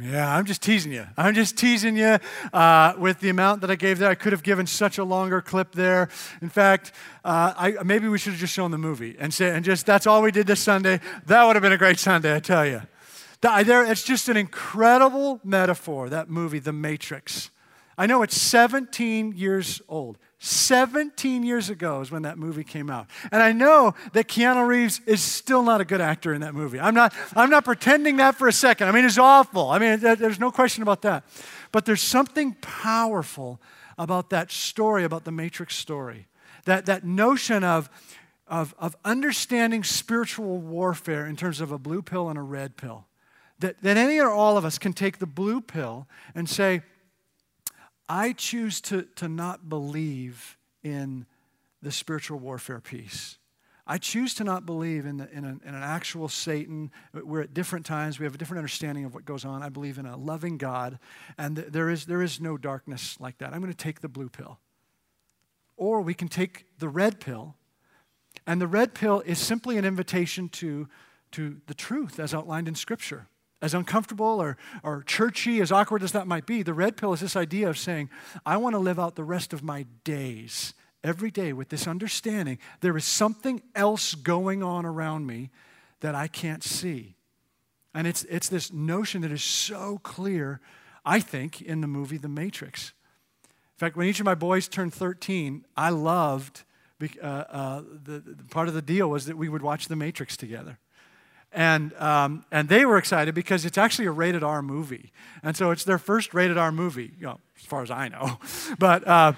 Yeah, 0.00 0.34
I'm 0.34 0.46
just 0.46 0.62
teasing 0.62 0.92
you. 0.92 1.06
I'm 1.18 1.34
just 1.34 1.58
teasing 1.58 1.98
you 1.98 2.18
uh, 2.54 2.94
with 2.96 3.20
the 3.20 3.28
amount 3.28 3.60
that 3.60 3.70
I 3.70 3.74
gave 3.74 3.98
there. 3.98 4.08
I 4.08 4.14
could 4.14 4.32
have 4.32 4.42
given 4.42 4.66
such 4.66 4.96
a 4.96 5.04
longer 5.04 5.42
clip 5.42 5.72
there. 5.72 6.08
In 6.40 6.48
fact, 6.48 6.92
uh, 7.24 7.52
I, 7.54 7.82
maybe 7.84 8.08
we 8.08 8.16
should 8.16 8.32
have 8.32 8.40
just 8.40 8.54
shown 8.54 8.70
the 8.70 8.78
movie 8.78 9.16
and 9.18 9.34
say, 9.34 9.50
and 9.50 9.62
just 9.62 9.84
that's 9.84 10.06
all 10.06 10.22
we 10.22 10.30
did 10.30 10.46
this 10.46 10.60
Sunday. 10.60 10.98
That 11.26 11.44
would 11.44 11.56
have 11.56 11.62
been 11.62 11.72
a 11.72 11.78
great 11.78 11.98
Sunday, 11.98 12.34
I 12.34 12.40
tell 12.40 12.64
you. 12.64 12.80
There, 13.42 13.84
it's 13.84 14.04
just 14.04 14.30
an 14.30 14.36
incredible 14.38 15.40
metaphor. 15.44 16.08
That 16.08 16.30
movie, 16.30 16.58
The 16.58 16.72
Matrix. 16.72 17.50
I 17.98 18.06
know 18.06 18.22
it's 18.22 18.36
17 18.36 19.32
years 19.32 19.82
old. 19.88 20.18
17 20.38 21.44
years 21.44 21.70
ago 21.70 22.00
is 22.00 22.10
when 22.10 22.22
that 22.22 22.36
movie 22.36 22.64
came 22.64 22.90
out. 22.90 23.06
And 23.30 23.40
I 23.40 23.52
know 23.52 23.94
that 24.12 24.26
Keanu 24.26 24.66
Reeves 24.66 25.00
is 25.06 25.22
still 25.22 25.62
not 25.62 25.80
a 25.80 25.84
good 25.84 26.00
actor 26.00 26.34
in 26.34 26.40
that 26.40 26.52
movie. 26.52 26.80
I'm 26.80 26.94
not, 26.94 27.14
I'm 27.36 27.48
not 27.48 27.64
pretending 27.64 28.16
that 28.16 28.34
for 28.34 28.48
a 28.48 28.52
second. 28.52 28.88
I 28.88 28.92
mean, 28.92 29.04
it's 29.04 29.18
awful. 29.18 29.70
I 29.70 29.78
mean, 29.78 30.00
there's 30.00 30.40
no 30.40 30.50
question 30.50 30.82
about 30.82 31.02
that. 31.02 31.22
But 31.70 31.84
there's 31.84 32.02
something 32.02 32.56
powerful 32.60 33.60
about 33.98 34.30
that 34.30 34.50
story, 34.50 35.04
about 35.04 35.24
the 35.24 35.30
Matrix 35.30 35.76
story. 35.76 36.26
That, 36.64 36.86
that 36.86 37.04
notion 37.04 37.62
of, 37.62 37.88
of, 38.48 38.74
of 38.78 38.96
understanding 39.04 39.84
spiritual 39.84 40.58
warfare 40.58 41.26
in 41.26 41.36
terms 41.36 41.60
of 41.60 41.70
a 41.70 41.78
blue 41.78 42.02
pill 42.02 42.28
and 42.28 42.38
a 42.38 42.42
red 42.42 42.76
pill. 42.76 43.06
That, 43.60 43.80
that 43.82 43.96
any 43.96 44.18
or 44.18 44.30
all 44.30 44.56
of 44.56 44.64
us 44.64 44.76
can 44.76 44.92
take 44.92 45.18
the 45.18 45.26
blue 45.26 45.60
pill 45.60 46.08
and 46.34 46.48
say, 46.48 46.82
I 48.08 48.32
choose 48.32 48.80
to, 48.82 49.02
to 49.16 49.28
not 49.28 49.68
believe 49.68 50.58
in 50.82 51.26
the 51.80 51.92
spiritual 51.92 52.38
warfare 52.38 52.80
piece. 52.80 53.38
I 53.86 53.98
choose 53.98 54.34
to 54.34 54.44
not 54.44 54.64
believe 54.64 55.06
in, 55.06 55.16
the, 55.16 55.30
in, 55.30 55.44
a, 55.44 55.48
in, 55.48 55.74
an 55.74 55.82
actual 55.82 56.28
Satan. 56.28 56.92
We're 57.12 57.42
at 57.42 57.54
different 57.54 57.84
times. 57.84 58.18
We 58.18 58.24
have 58.24 58.34
a 58.34 58.38
different 58.38 58.58
understanding 58.58 59.04
of 59.04 59.14
what 59.14 59.24
goes 59.24 59.44
on. 59.44 59.62
I 59.62 59.68
believe 59.68 59.98
in 59.98 60.06
a 60.06 60.16
loving 60.16 60.56
God, 60.56 60.98
and 61.36 61.56
there 61.56 61.90
is, 61.90 62.06
there 62.06 62.22
is 62.22 62.40
no 62.40 62.56
darkness 62.56 63.18
like 63.18 63.38
that. 63.38 63.52
I'm 63.52 63.60
going 63.60 63.72
to 63.72 63.76
take 63.76 64.00
the 64.00 64.08
blue 64.08 64.28
pill. 64.28 64.60
Or 65.76 66.00
we 66.00 66.14
can 66.14 66.28
take 66.28 66.66
the 66.78 66.88
red 66.88 67.18
pill, 67.18 67.56
and 68.46 68.60
the 68.60 68.68
red 68.68 68.94
pill 68.94 69.20
is 69.26 69.38
simply 69.38 69.78
an 69.78 69.84
invitation 69.84 70.48
to, 70.50 70.88
to 71.32 71.60
the 71.66 71.74
truth 71.74 72.20
as 72.20 72.32
outlined 72.32 72.68
in 72.68 72.76
Scripture 72.76 73.26
as 73.62 73.72
uncomfortable 73.72 74.42
or, 74.42 74.58
or 74.82 75.02
churchy, 75.04 75.60
as 75.60 75.70
awkward 75.70 76.02
as 76.02 76.12
that 76.12 76.26
might 76.26 76.44
be, 76.44 76.62
the 76.62 76.74
red 76.74 76.96
pill 76.96 77.12
is 77.12 77.20
this 77.20 77.36
idea 77.36 77.70
of 77.70 77.78
saying, 77.78 78.10
I 78.44 78.56
want 78.56 78.74
to 78.74 78.78
live 78.78 78.98
out 78.98 79.14
the 79.14 79.24
rest 79.24 79.52
of 79.52 79.62
my 79.62 79.86
days 80.04 80.74
every 81.04 81.30
day 81.30 81.52
with 81.52 81.68
this 81.68 81.86
understanding 81.86 82.58
there 82.80 82.96
is 82.96 83.04
something 83.04 83.62
else 83.74 84.14
going 84.14 84.62
on 84.62 84.84
around 84.84 85.26
me 85.26 85.50
that 86.00 86.14
I 86.14 86.26
can't 86.28 86.62
see. 86.62 87.16
And 87.94 88.06
it's, 88.06 88.24
it's 88.24 88.48
this 88.48 88.72
notion 88.72 89.22
that 89.22 89.32
is 89.32 89.44
so 89.44 90.00
clear, 90.02 90.60
I 91.04 91.20
think, 91.20 91.62
in 91.62 91.80
the 91.80 91.86
movie 91.86 92.16
The 92.16 92.28
Matrix. 92.28 92.92
In 93.44 93.78
fact, 93.78 93.96
when 93.96 94.06
each 94.06 94.20
of 94.20 94.26
my 94.26 94.34
boys 94.34 94.68
turned 94.68 94.94
13, 94.94 95.64
I 95.76 95.90
loved 95.90 96.62
uh, 97.20 97.26
uh, 97.26 97.82
the, 98.04 98.20
the 98.20 98.44
part 98.44 98.68
of 98.68 98.74
the 98.74 98.82
deal 98.82 99.10
was 99.10 99.26
that 99.26 99.36
we 99.36 99.48
would 99.48 99.62
watch 99.62 99.88
The 99.88 99.96
Matrix 99.96 100.36
together. 100.36 100.78
And, 101.52 101.92
um, 101.94 102.44
and 102.50 102.68
they 102.68 102.84
were 102.86 102.96
excited 102.96 103.34
because 103.34 103.64
it's 103.64 103.76
actually 103.76 104.06
a 104.06 104.10
rated 104.10 104.42
R 104.42 104.62
movie. 104.62 105.12
And 105.42 105.56
so 105.56 105.70
it's 105.70 105.84
their 105.84 105.98
first 105.98 106.32
rated 106.32 106.56
R 106.56 106.72
movie, 106.72 107.12
you 107.18 107.26
know, 107.26 107.40
as 107.58 107.64
far 107.64 107.82
as 107.82 107.90
I 107.90 108.08
know. 108.08 108.38
But, 108.78 109.06
uh, 109.06 109.34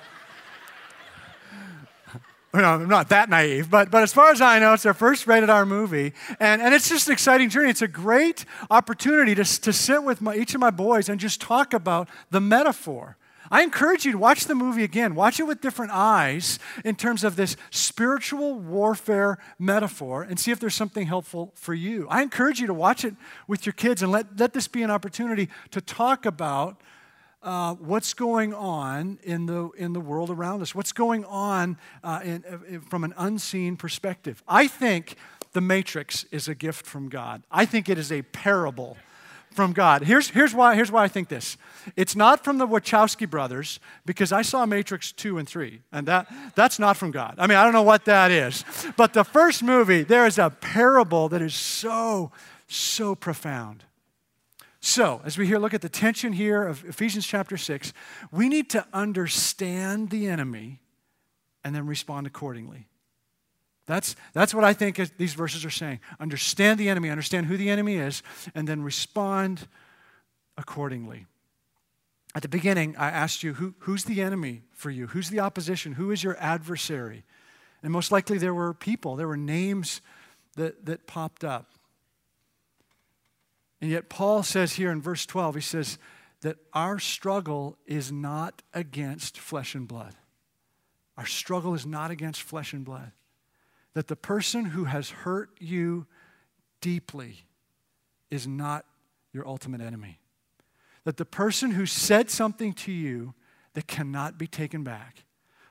you 2.55 2.61
know, 2.61 2.75
I'm 2.75 2.89
not 2.89 3.09
that 3.09 3.29
naive, 3.29 3.69
but, 3.69 3.91
but 3.91 4.03
as 4.03 4.13
far 4.13 4.31
as 4.31 4.41
I 4.41 4.61
know, 4.61 4.75
it's 4.75 4.85
their 4.85 4.95
first 4.95 5.27
rated 5.27 5.51
R 5.51 5.67
movie. 5.67 6.13
And, 6.39 6.63
and 6.63 6.73
it's 6.73 6.89
just 6.89 7.09
an 7.09 7.13
exciting 7.13 7.49
journey. 7.49 7.71
It's 7.71 7.83
a 7.83 7.89
great 7.89 8.45
opportunity 8.71 9.35
to, 9.35 9.45
to 9.63 9.73
sit 9.73 10.05
with 10.05 10.21
my, 10.21 10.37
each 10.37 10.55
of 10.55 10.61
my 10.61 10.71
boys 10.71 11.09
and 11.09 11.19
just 11.19 11.41
talk 11.41 11.75
about 11.75 12.09
the 12.31 12.41
metaphor 12.41 13.17
I 13.55 13.63
encourage 13.63 14.05
you 14.05 14.11
to 14.11 14.19
watch 14.19 14.47
the 14.47 14.57
movie 14.57 14.83
again. 14.83 15.15
Watch 15.15 15.39
it 15.39 15.45
with 15.45 15.61
different 15.61 15.93
eyes 15.93 16.59
in 16.85 16.97
terms 16.97 17.23
of 17.23 17.37
this 17.37 17.57
spiritual 17.71 18.59
warfare 18.59 19.39
metaphor 19.61 20.25
and 20.25 20.41
see 20.41 20.51
if 20.51 20.59
there's 20.59 20.75
something 20.75 21.07
helpful 21.07 21.53
for 21.55 21.73
you. 21.73 22.09
I 22.11 22.23
encourage 22.23 22.59
you 22.59 22.67
to 22.67 22.75
watch 22.75 23.05
it 23.05 23.15
with 23.47 23.65
your 23.65 23.73
kids 23.73 24.03
and 24.03 24.11
let, 24.11 24.41
let 24.41 24.55
this 24.55 24.67
be 24.67 24.83
an 24.83 24.91
opportunity 24.91 25.51
to 25.71 25.81
talk 25.81 26.27
about 26.27 26.81
uh, 27.45 27.75
what's 27.75 28.13
going 28.13 28.53
on 28.53 29.21
in 29.23 29.47
the, 29.47 29.71
in 29.79 29.93
the 29.93 30.01
world 30.01 30.31
around 30.31 30.61
us, 30.61 30.75
what's 30.75 30.91
going 30.91 31.25
on 31.27 31.79
uh, 32.03 32.23
in, 32.25 32.43
in, 32.69 32.81
from 32.81 33.05
an 33.05 33.15
unseen 33.17 33.77
perspective. 33.77 34.43
I 34.49 34.67
think 34.67 35.15
The 35.53 35.61
Matrix 35.61 36.25
is 36.33 36.49
a 36.49 36.57
gift 36.57 36.87
from 36.87 37.09
God, 37.09 37.45
I 37.53 37.67
think 37.67 37.89
it 37.89 37.99
is 37.99 38.11
a 38.11 38.23
parable 38.23 38.97
from 39.55 39.73
God. 39.73 40.03
Here's, 40.03 40.29
here's, 40.29 40.53
why, 40.53 40.75
here's 40.75 40.91
why 40.91 41.05
I 41.05 41.09
think 41.09 41.29
this. 41.29 41.57
It's 41.97 42.17
not 42.17 42.43
from 42.43 42.59
the 42.59 42.67
Wachowski 42.67 43.29
brothers, 43.29 43.79
because 44.05 44.33
I 44.33 44.43
saw 44.43 44.67
Matrix 44.67 45.13
2 45.13 45.39
and 45.39 45.49
3, 45.49 45.81
and 45.93 46.09
that, 46.09 46.27
that's 46.55 46.79
not 46.79 46.97
from 46.97 47.11
God. 47.11 47.37
I 47.39 47.47
mean, 47.47 47.57
I 47.57 47.65
don't 47.65 47.73
know 47.73 47.83
what 47.83 48.05
that 48.07 48.31
is. 48.31 48.65
But 48.97 49.13
the 49.13 49.25
first 49.25 49.63
movie, 49.63 50.03
there 50.03 50.27
is 50.27 50.39
a 50.39 50.51
parable 50.51 51.29
that 51.29 51.41
is 51.41 51.55
so, 51.55 52.33
so 52.67 53.15
profound. 53.15 53.85
So, 54.81 55.23
as 55.25 55.39
we 55.39 55.47
here 55.47 55.59
look 55.59 55.73
at 55.73 55.81
the 55.81 55.89
tension 55.89 56.35
here 56.35 56.67
of 56.67 56.85
Ephesians 56.85 57.27
chapter 57.27 57.57
6, 57.57 57.93
we 58.31 58.49
need 58.49 58.69
to 58.71 58.85
understand 58.93 60.11
the 60.11 60.27
enemy 60.27 60.81
and 61.65 61.75
then 61.75 61.87
respond 61.87 62.27
accordingly. 62.27 62.87
That's, 63.87 64.17
that's 64.33 64.55
what 64.55 64.65
I 64.65 64.73
think 64.73 64.97
these 65.19 65.35
verses 65.35 65.65
are 65.65 65.71
saying. 65.71 66.01
Understand 66.19 66.81
the 66.81 66.89
enemy, 66.89 67.11
understand 67.11 67.47
who 67.47 67.57
the 67.57 67.69
enemy 67.69 67.97
is, 67.97 68.23
and 68.55 68.67
then 68.67 68.83
respond 68.83 69.69
accordingly. 70.57 71.27
At 72.35 72.43
the 72.43 72.49
beginning, 72.49 72.97
I 72.97 73.11
asked 73.11 73.43
you, 73.43 73.55
who, 73.55 73.75
who's 73.81 74.05
the 74.05 74.23
enemy 74.23 74.63
for 74.73 74.91
you? 74.91 75.09
Who's 75.09 75.29
the 75.29 75.41
opposition? 75.41 75.93
Who 75.93 76.11
is 76.11 76.25
your 76.25 76.37
adversary? 76.41 77.25
And 77.83 77.93
most 77.93 78.11
likely 78.11 78.39
there 78.39 78.55
were 78.55 78.73
people, 78.73 79.17
there 79.17 79.29
were 79.29 79.37
names 79.37 80.01
that, 80.57 80.87
that 80.87 81.07
popped 81.07 81.45
up. 81.45 81.71
And 83.81 83.91
yet, 83.91 84.09
Paul 84.09 84.43
says 84.43 84.73
here 84.73 84.91
in 84.91 85.03
verse 85.03 85.27
12, 85.27 85.57
he 85.57 85.61
says 85.61 85.99
that 86.41 86.57
our 86.73 86.99
struggle 86.99 87.77
is 87.87 88.11
not 88.11 88.63
against 88.73 89.37
flesh 89.37 89.75
and 89.75 89.87
blood. 89.87 90.15
Our 91.19 91.27
struggle 91.27 91.75
is 91.75 91.85
not 91.85 92.11
against 92.11 92.41
flesh 92.41 92.73
and 92.73 92.85
blood 92.85 93.13
that 93.95 94.09
the 94.09 94.17
person 94.17 94.67
who 94.67 94.85
has 94.85 95.11
hurt 95.11 95.51
you 95.59 96.07
deeply 96.81 97.47
is 98.31 98.47
not 98.47 98.85
your 99.33 99.47
ultimate 99.47 99.81
enemy. 99.81 100.19
That 101.05 101.17
the 101.17 101.25
person 101.25 101.73
who 101.73 101.87
said 101.87 102.31
something 102.31 102.73
to 102.75 102.93
you 102.93 103.35
that 103.75 103.87
cannot 103.87 104.39
be 104.39 104.47
taken 104.47 104.85
back, 104.85 105.25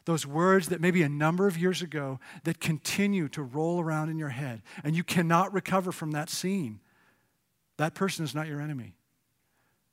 those 0.05 0.25
words 0.25 0.69
that 0.69 0.81
maybe 0.81 1.01
a 1.01 1.09
number 1.09 1.47
of 1.47 1.57
years 1.57 1.81
ago 1.81 2.19
that 2.43 2.59
continue 2.59 3.27
to 3.29 3.41
roll 3.41 3.79
around 3.79 4.09
in 4.09 4.17
your 4.17 4.29
head 4.29 4.61
and 4.83 4.95
you 4.95 5.03
cannot 5.03 5.53
recover 5.53 5.91
from 5.91 6.11
that 6.11 6.29
scene, 6.29 6.79
that 7.77 7.95
person 7.95 8.23
is 8.23 8.35
not 8.35 8.47
your 8.47 8.61
enemy. 8.61 8.95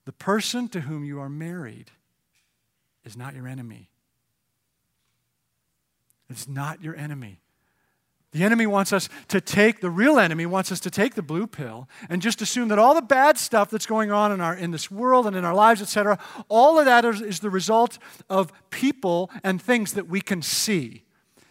The 0.05 0.13
person 0.13 0.69
to 0.69 0.81
whom 0.81 1.05
you 1.05 1.21
are 1.21 1.29
married 1.29 1.91
is 3.05 3.17
not 3.17 3.35
your 3.35 3.47
enemy. 3.47 3.89
It's 6.29 6.49
not 6.49 6.83
your 6.83 6.97
enemy. 6.97 7.41
The 8.33 8.45
enemy 8.45 8.67
wants 8.67 8.93
us 8.93 9.09
to 9.29 9.41
take, 9.41 9.81
the 9.81 9.91
real 9.91 10.19
enemy 10.19 10.47
wants 10.47 10.71
us 10.71 10.79
to 10.81 10.91
take 10.91 11.15
the 11.15 11.23
blue 11.23 11.49
pill 11.49 11.89
and 12.09 12.23
just 12.23 12.41
assume 12.41 12.69
that 12.69 12.79
all 12.79 12.95
the 12.95 13.03
bad 13.03 13.37
stuff 13.39 13.71
that's 13.71 13.87
going 13.87 14.13
on 14.13 14.31
in, 14.31 14.41
our, 14.41 14.55
in 14.55 14.71
this 14.71 14.89
world 14.89 15.27
and 15.27 15.35
in 15.35 15.45
our 15.45 15.55
lives, 15.55 15.83
etc., 15.83 16.17
all 16.49 16.79
of 16.79 16.85
that 16.85 17.05
is, 17.05 17.21
is 17.21 17.41
the 17.41 17.51
result 17.51 17.99
of 18.29 18.53
people 18.71 19.31
and 19.43 19.61
things 19.61 19.95
that 19.95 20.07
we 20.07 20.21
can 20.21 20.43
see. 20.43 21.03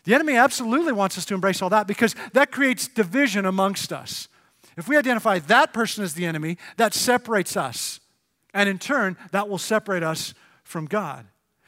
The 0.06 0.16
enemy 0.16 0.38
absolutely 0.38 0.94
wants 0.94 1.18
us 1.18 1.26
to 1.26 1.34
embrace 1.34 1.62
all 1.62 1.70
that 1.70 1.86
because 1.86 2.16
that 2.32 2.52
creates 2.52 2.88
division 2.88 3.46
amongst 3.46 3.92
us. 3.92 4.30
If 4.78 4.88
we 4.88 4.96
identify 4.96 5.40
that 5.40 5.74
person 5.74 6.06
as 6.06 6.14
the 6.14 6.26
enemy, 6.26 6.58
that 6.78 6.94
separates 6.94 7.58
us. 7.58 8.00
And 8.54 8.70
in 8.70 8.80
turn, 8.80 9.18
that 9.32 9.50
will 9.50 9.58
separate 9.58 10.04
us 10.04 10.34
from 10.64 10.86
God. 10.86 11.26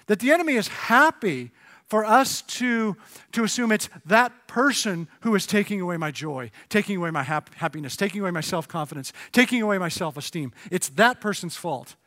That 0.07 0.19
the 0.19 0.31
enemy 0.31 0.53
is 0.53 0.69
happy 0.69 1.51
for 1.91 2.05
us 2.05 2.41
to, 2.43 2.95
to 3.33 3.43
assume 3.43 3.69
it's 3.69 3.89
that 4.05 4.47
person 4.47 5.09
who 5.23 5.35
is 5.35 5.45
taking 5.45 5.81
away 5.81 5.97
my 5.97 6.09
joy, 6.09 6.49
taking 6.69 6.95
away 6.95 7.11
my 7.11 7.21
hap- 7.21 7.53
happiness, 7.55 7.97
taking 7.97 8.21
away 8.21 8.31
my 8.31 8.39
self 8.39 8.65
confidence, 8.65 9.11
taking 9.33 9.61
away 9.61 9.77
my 9.77 9.89
self 9.89 10.15
esteem. 10.15 10.53
It's 10.71 10.87
that 10.91 11.19
person's 11.19 11.57
fault. 11.57 11.97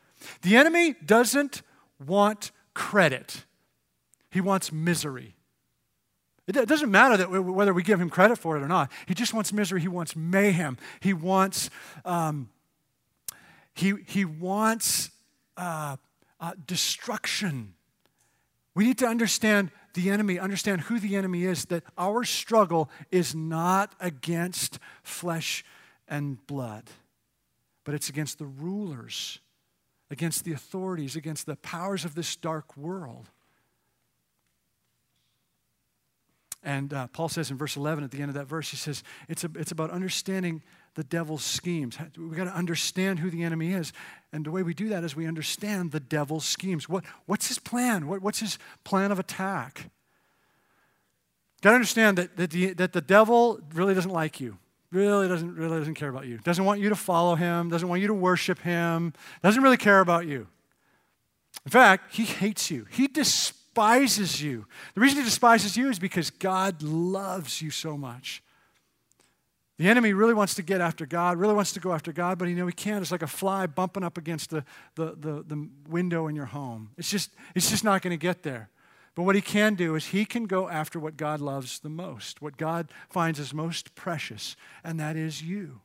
The 0.40 0.56
enemy 0.56 0.94
doesn't 1.04 1.60
want 2.04 2.50
credit, 2.72 3.44
he 4.30 4.40
wants 4.40 4.72
misery. 4.72 5.36
It 6.46 6.66
doesn't 6.66 6.90
matter 6.90 7.18
that 7.18 7.30
whether 7.30 7.74
we 7.74 7.82
give 7.82 8.00
him 8.00 8.08
credit 8.08 8.38
for 8.38 8.56
it 8.56 8.62
or 8.62 8.68
not. 8.68 8.90
He 9.04 9.12
just 9.12 9.34
wants 9.34 9.52
misery. 9.52 9.82
He 9.82 9.88
wants 9.88 10.16
mayhem. 10.16 10.78
He 11.00 11.12
wants, 11.12 11.68
um, 12.06 12.48
he, 13.74 13.94
he 14.06 14.24
wants 14.24 15.10
uh, 15.58 15.96
uh, 16.40 16.52
destruction. 16.66 17.74
We 18.74 18.84
need 18.84 18.98
to 18.98 19.06
understand 19.06 19.70
the 19.94 20.10
enemy, 20.10 20.38
understand 20.38 20.82
who 20.82 20.98
the 20.98 21.16
enemy 21.16 21.44
is, 21.44 21.66
that 21.66 21.84
our 21.96 22.24
struggle 22.24 22.90
is 23.12 23.34
not 23.34 23.94
against 24.00 24.78
flesh 25.02 25.64
and 26.08 26.44
blood, 26.46 26.90
but 27.84 27.94
it's 27.94 28.08
against 28.08 28.38
the 28.38 28.46
rulers, 28.46 29.38
against 30.10 30.44
the 30.44 30.52
authorities, 30.52 31.14
against 31.14 31.46
the 31.46 31.56
powers 31.56 32.04
of 32.04 32.14
this 32.14 32.34
dark 32.34 32.76
world. 32.76 33.30
And 36.64 36.92
uh, 36.92 37.06
Paul 37.08 37.28
says 37.28 37.50
in 37.50 37.58
verse 37.58 37.76
11, 37.76 38.04
at 38.04 38.10
the 38.10 38.22
end 38.22 38.30
of 38.30 38.34
that 38.34 38.46
verse, 38.46 38.70
he 38.70 38.76
says, 38.76 39.04
it's, 39.28 39.44
a, 39.44 39.50
it's 39.54 39.70
about 39.70 39.90
understanding 39.90 40.62
the 40.94 41.04
devil's 41.04 41.44
schemes. 41.44 41.98
We've 42.16 42.36
got 42.36 42.44
to 42.44 42.54
understand 42.54 43.18
who 43.18 43.30
the 43.30 43.42
enemy 43.42 43.72
is. 43.72 43.92
And 44.32 44.44
the 44.44 44.50
way 44.50 44.62
we 44.62 44.74
do 44.74 44.88
that 44.90 45.04
is 45.04 45.16
we 45.16 45.26
understand 45.26 45.92
the 45.92 46.00
devil's 46.00 46.44
schemes. 46.44 46.88
What, 46.88 47.04
what's 47.26 47.48
his 47.48 47.58
plan? 47.58 48.06
What, 48.06 48.22
what's 48.22 48.40
his 48.40 48.58
plan 48.84 49.12
of 49.12 49.18
attack? 49.18 49.90
Got 51.62 51.70
to 51.70 51.74
understand 51.76 52.18
that, 52.18 52.36
that, 52.36 52.50
the, 52.50 52.72
that 52.74 52.92
the 52.92 53.00
devil 53.00 53.60
really 53.72 53.94
doesn't 53.94 54.10
like 54.10 54.40
you. 54.40 54.58
Really 54.92 55.26
doesn't, 55.26 55.56
really 55.56 55.78
doesn't 55.78 55.94
care 55.94 56.08
about 56.08 56.26
you. 56.26 56.38
Doesn't 56.38 56.64
want 56.64 56.80
you 56.80 56.88
to 56.90 56.96
follow 56.96 57.34
him. 57.34 57.70
Doesn't 57.70 57.88
want 57.88 58.00
you 58.00 58.06
to 58.08 58.14
worship 58.14 58.60
him. 58.60 59.12
Doesn't 59.42 59.62
really 59.62 59.76
care 59.76 60.00
about 60.00 60.26
you. 60.26 60.46
In 61.64 61.70
fact, 61.70 62.14
he 62.14 62.24
hates 62.24 62.70
you. 62.70 62.86
He 62.90 63.08
despises 63.08 64.42
you. 64.42 64.66
The 64.94 65.00
reason 65.00 65.18
he 65.18 65.24
despises 65.24 65.76
you 65.76 65.88
is 65.88 65.98
because 65.98 66.30
God 66.30 66.82
loves 66.82 67.60
you 67.62 67.70
so 67.70 67.96
much. 67.96 68.42
The 69.76 69.88
enemy 69.88 70.12
really 70.12 70.34
wants 70.34 70.54
to 70.54 70.62
get 70.62 70.80
after 70.80 71.04
God, 71.04 71.36
really 71.36 71.54
wants 71.54 71.72
to 71.72 71.80
go 71.80 71.92
after 71.92 72.12
God, 72.12 72.38
but 72.38 72.48
you 72.48 72.54
know 72.54 72.66
he 72.66 72.72
can't. 72.72 73.02
It's 73.02 73.10
like 73.10 73.22
a 73.22 73.26
fly 73.26 73.66
bumping 73.66 74.04
up 74.04 74.16
against 74.16 74.50
the, 74.50 74.64
the, 74.94 75.16
the, 75.18 75.44
the 75.46 75.68
window 75.88 76.28
in 76.28 76.36
your 76.36 76.46
home. 76.46 76.90
It's 76.96 77.10
just, 77.10 77.30
it's 77.56 77.70
just 77.70 77.82
not 77.82 78.00
going 78.00 78.12
to 78.12 78.16
get 78.16 78.44
there. 78.44 78.70
But 79.16 79.24
what 79.24 79.34
he 79.34 79.40
can 79.40 79.74
do 79.74 79.96
is 79.96 80.06
he 80.06 80.24
can 80.24 80.46
go 80.46 80.68
after 80.68 81.00
what 81.00 81.16
God 81.16 81.40
loves 81.40 81.80
the 81.80 81.88
most, 81.88 82.40
what 82.40 82.56
God 82.56 82.90
finds 83.08 83.40
as 83.40 83.52
most 83.52 83.94
precious, 83.96 84.56
and 84.84 84.98
that 85.00 85.16
is 85.16 85.42
you. 85.42 85.80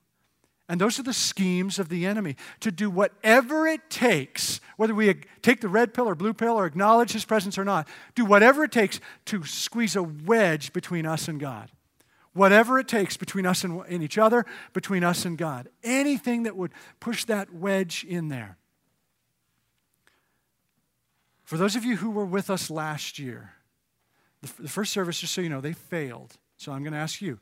And 0.67 0.79
those 0.79 0.99
are 0.99 1.03
the 1.03 1.13
schemes 1.13 1.79
of 1.79 1.89
the 1.89 2.05
enemy 2.05 2.35
to 2.59 2.71
do 2.71 2.91
whatever 2.91 3.65
it 3.65 3.89
takes, 3.89 4.61
whether 4.77 4.93
we 4.93 5.15
take 5.41 5.61
the 5.61 5.67
red 5.67 5.95
pill 5.95 6.07
or 6.07 6.13
blue 6.13 6.33
pill 6.33 6.59
or 6.59 6.67
acknowledge 6.67 7.11
his 7.11 7.25
presence 7.25 7.57
or 7.57 7.65
not, 7.65 7.87
do 8.13 8.23
whatever 8.23 8.63
it 8.63 8.71
takes 8.71 8.99
to 9.25 9.43
squeeze 9.45 9.95
a 9.95 10.03
wedge 10.03 10.71
between 10.73 11.07
us 11.07 11.27
and 11.27 11.39
God 11.39 11.71
whatever 12.39 12.79
it 12.79 12.87
takes 12.87 13.17
between 13.17 13.45
us 13.45 13.65
and, 13.65 13.83
and 13.89 14.01
each 14.01 14.17
other, 14.17 14.45
between 14.71 15.03
us 15.03 15.25
and 15.25 15.37
God. 15.37 15.67
Anything 15.83 16.43
that 16.43 16.55
would 16.55 16.71
push 17.01 17.25
that 17.25 17.53
wedge 17.53 18.05
in 18.07 18.29
there. 18.29 18.57
For 21.43 21.57
those 21.57 21.75
of 21.75 21.83
you 21.83 21.97
who 21.97 22.09
were 22.09 22.25
with 22.25 22.49
us 22.49 22.69
last 22.69 23.19
year, 23.19 23.55
the, 24.41 24.63
the 24.63 24.69
first 24.69 24.93
service, 24.93 25.19
just 25.19 25.33
so 25.33 25.41
you 25.41 25.49
know, 25.49 25.59
they 25.59 25.73
failed. 25.73 26.37
So 26.55 26.71
I'm 26.71 26.81
going 26.81 26.93
to 26.93 26.99
ask 26.99 27.21
you, 27.21 27.39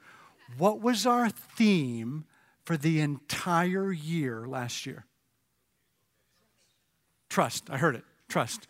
what 0.57 0.81
was 0.81 1.05
our 1.05 1.29
theme 1.29 2.25
for 2.63 2.75
the 2.75 2.99
entire 2.99 3.91
year 3.91 4.47
last 4.47 4.87
year? 4.87 5.05
Trust. 7.29 7.69
I 7.69 7.77
heard 7.77 7.95
it. 7.95 8.03
Trust. 8.29 8.65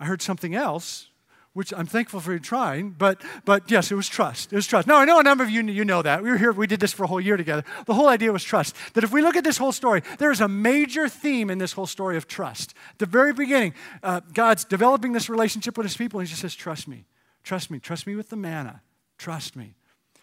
I 0.00 0.06
heard 0.06 0.22
something 0.22 0.54
else 0.54 1.10
which 1.56 1.72
I'm 1.74 1.86
thankful 1.86 2.20
for 2.20 2.34
you 2.34 2.38
trying, 2.38 2.90
but, 2.90 3.22
but 3.46 3.70
yes, 3.70 3.90
it 3.90 3.94
was 3.94 4.10
trust. 4.10 4.52
It 4.52 4.56
was 4.56 4.66
trust. 4.66 4.86
Now, 4.86 4.96
I 4.96 5.06
know 5.06 5.18
a 5.18 5.22
number 5.22 5.42
of 5.42 5.48
you, 5.48 5.62
you 5.62 5.86
know 5.86 6.02
that. 6.02 6.22
We 6.22 6.30
were 6.30 6.36
here, 6.36 6.52
we 6.52 6.66
did 6.66 6.80
this 6.80 6.92
for 6.92 7.04
a 7.04 7.06
whole 7.06 7.20
year 7.20 7.38
together. 7.38 7.64
The 7.86 7.94
whole 7.94 8.08
idea 8.08 8.30
was 8.30 8.44
trust. 8.44 8.76
That 8.92 9.04
if 9.04 9.10
we 9.10 9.22
look 9.22 9.36
at 9.36 9.42
this 9.42 9.56
whole 9.56 9.72
story, 9.72 10.02
there 10.18 10.30
is 10.30 10.42
a 10.42 10.48
major 10.48 11.08
theme 11.08 11.48
in 11.48 11.56
this 11.56 11.72
whole 11.72 11.86
story 11.86 12.18
of 12.18 12.28
trust. 12.28 12.74
At 12.90 12.98
the 12.98 13.06
very 13.06 13.32
beginning, 13.32 13.72
uh, 14.02 14.20
God's 14.34 14.66
developing 14.66 15.14
this 15.14 15.30
relationship 15.30 15.78
with 15.78 15.86
his 15.86 15.96
people, 15.96 16.20
and 16.20 16.28
he 16.28 16.30
just 16.30 16.42
says, 16.42 16.54
Trust 16.54 16.88
me. 16.88 17.06
Trust 17.42 17.70
me. 17.70 17.78
Trust 17.78 18.06
me 18.06 18.16
with 18.16 18.28
the 18.28 18.36
manna. 18.36 18.82
Trust 19.16 19.56
me. 19.56 19.76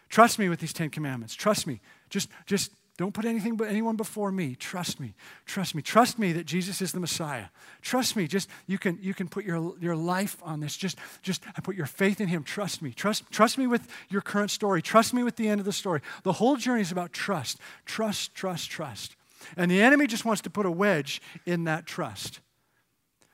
Trust 0.09 0.37
me 0.37 0.49
with 0.49 0.59
these 0.59 0.73
Ten 0.73 0.91
Commandments. 0.91 1.33
Trust 1.33 1.65
me. 1.65 1.81
Just, 2.11 2.29
just 2.45 2.69
don't 2.95 3.13
put 3.13 3.25
anything 3.25 3.55
but 3.55 3.69
anyone 3.69 3.95
before 3.95 4.31
me. 4.31 4.53
Trust 4.53 4.99
me. 4.99 5.15
Trust 5.47 5.73
me. 5.73 5.81
Trust 5.81 6.19
me 6.19 6.31
that 6.33 6.45
Jesus 6.45 6.79
is 6.79 6.91
the 6.91 6.99
Messiah. 6.99 7.45
Trust 7.81 8.15
me. 8.15 8.27
Just 8.27 8.49
you 8.67 8.77
can 8.77 8.99
you 9.01 9.15
can 9.15 9.27
put 9.27 9.45
your, 9.45 9.73
your 9.79 9.95
life 9.95 10.37
on 10.43 10.59
this. 10.59 10.77
Just 10.77 10.99
just 11.23 11.43
put 11.63 11.75
your 11.75 11.87
faith 11.87 12.21
in 12.21 12.27
him. 12.27 12.43
Trust 12.43 12.83
me. 12.83 12.91
Trust 12.91 13.23
trust 13.31 13.57
me 13.57 13.65
with 13.65 13.87
your 14.09 14.21
current 14.21 14.51
story. 14.51 14.81
Trust 14.83 15.11
me 15.13 15.23
with 15.23 15.37
the 15.37 15.47
end 15.47 15.59
of 15.59 15.65
the 15.65 15.73
story. 15.73 16.01
The 16.21 16.33
whole 16.33 16.55
journey 16.55 16.81
is 16.81 16.91
about 16.91 17.13
trust. 17.13 17.57
Trust, 17.85 18.35
trust, 18.35 18.69
trust. 18.69 19.15
And 19.57 19.71
the 19.71 19.81
enemy 19.81 20.05
just 20.05 20.23
wants 20.23 20.41
to 20.43 20.51
put 20.51 20.67
a 20.67 20.71
wedge 20.71 21.19
in 21.47 21.63
that 21.63 21.87
trust. 21.87 22.41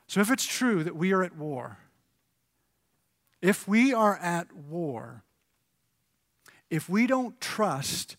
So 0.06 0.20
if 0.20 0.30
it's 0.30 0.46
true 0.46 0.82
that 0.84 0.96
we 0.96 1.12
are 1.12 1.22
at 1.22 1.36
war, 1.36 1.78
if 3.42 3.68
we 3.68 3.92
are 3.92 4.16
at 4.16 4.52
war, 4.54 5.22
if 6.70 6.88
we 6.88 7.06
don't 7.06 7.38
trust 7.40 8.16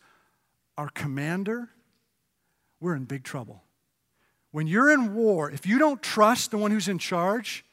our 0.82 0.89
commander, 0.89 1.70
we're 2.80 2.96
in 2.96 3.04
big 3.04 3.24
trouble. 3.24 3.62
When 4.50 4.65
you're 4.65 4.89
in 4.89 5.13
war, 5.13 5.52
if 5.52 5.67
you 5.67 5.78
don't 5.78 6.02
trust 6.02 6.50
the 6.50 6.58
one 6.58 6.72
who's 6.72 6.88
in 6.88 6.98
charge, 6.98 7.63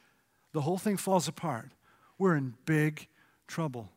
the 0.53 0.61
whole 0.61 0.77
thing 0.77 0.95
falls 0.95 1.27
apart. 1.27 1.71
We're 2.19 2.35
in 2.35 2.53
big 2.65 3.07
trouble. 3.47 3.89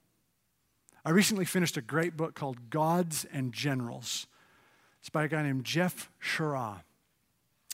I 1.04 1.10
recently 1.10 1.44
finished 1.44 1.76
a 1.76 1.82
great 1.82 2.16
book 2.16 2.34
called 2.34 2.70
Gods 2.70 3.26
and 3.34 3.52
Generals. 3.52 4.26
It's 5.00 5.10
by 5.10 5.24
a 5.24 5.28
guy 5.28 5.42
named 5.42 5.64
Jeff 5.64 6.10
Shaara. 6.18 6.80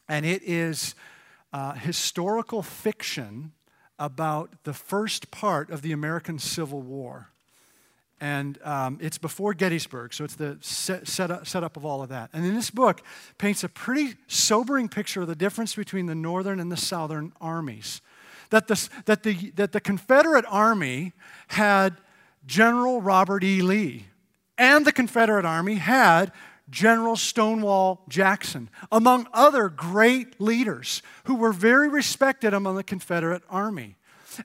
And 0.08 0.26
it 0.26 0.42
is 0.42 0.96
uh, 1.52 1.74
historical 1.74 2.64
fiction 2.64 3.52
about 3.96 4.64
the 4.64 4.74
first 4.74 5.30
part 5.30 5.70
of 5.70 5.82
the 5.82 5.92
American 5.92 6.40
Civil 6.40 6.82
War. 6.82 7.28
And 8.20 8.58
um, 8.64 8.98
it's 9.00 9.18
before 9.18 9.54
Gettysburg, 9.54 10.12
so 10.12 10.24
it's 10.24 10.34
the 10.34 10.58
set, 10.60 11.06
set, 11.06 11.30
up, 11.30 11.46
set 11.46 11.62
up 11.62 11.76
of 11.76 11.84
all 11.84 12.02
of 12.02 12.08
that. 12.08 12.30
And 12.32 12.44
in 12.44 12.54
this 12.54 12.70
book, 12.70 13.02
paints 13.38 13.62
a 13.62 13.68
pretty 13.68 14.14
sobering 14.26 14.88
picture 14.88 15.22
of 15.22 15.28
the 15.28 15.36
difference 15.36 15.74
between 15.74 16.06
the 16.06 16.16
Northern 16.16 16.58
and 16.58 16.70
the 16.70 16.76
Southern 16.76 17.32
armies. 17.40 18.00
That 18.50 18.66
the, 18.66 18.88
that 19.04 19.22
the, 19.22 19.52
that 19.52 19.72
the 19.72 19.80
Confederate 19.80 20.44
Army 20.48 21.12
had 21.48 21.96
General 22.46 23.00
Robert 23.00 23.44
E. 23.44 23.62
Lee, 23.62 24.06
and 24.56 24.84
the 24.84 24.92
Confederate 24.92 25.44
Army 25.44 25.74
had 25.76 26.32
General 26.70 27.16
Stonewall 27.16 28.02
Jackson, 28.08 28.68
among 28.90 29.26
other 29.32 29.68
great 29.68 30.40
leaders 30.40 31.02
who 31.24 31.36
were 31.36 31.52
very 31.52 31.88
respected 31.88 32.52
among 32.52 32.76
the 32.76 32.82
Confederate 32.82 33.42
Army. 33.48 33.96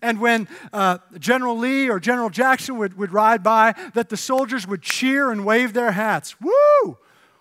And 0.01 0.19
when 0.19 0.47
uh, 0.71 0.97
General 1.19 1.57
Lee 1.57 1.89
or 1.89 1.99
General 1.99 2.29
Jackson 2.29 2.77
would, 2.77 2.97
would 2.97 3.11
ride 3.11 3.43
by, 3.43 3.73
that 3.93 4.09
the 4.09 4.17
soldiers 4.17 4.67
would 4.67 4.81
cheer 4.81 5.31
and 5.31 5.45
wave 5.45 5.73
their 5.73 5.91
hats. 5.91 6.35
Woo! 6.41 6.97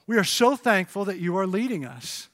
We 0.06 0.18
are 0.18 0.24
so 0.24 0.56
thankful 0.56 1.04
that 1.06 1.18
you 1.18 1.36
are 1.36 1.46
leading 1.46 1.84
us. 1.84 2.28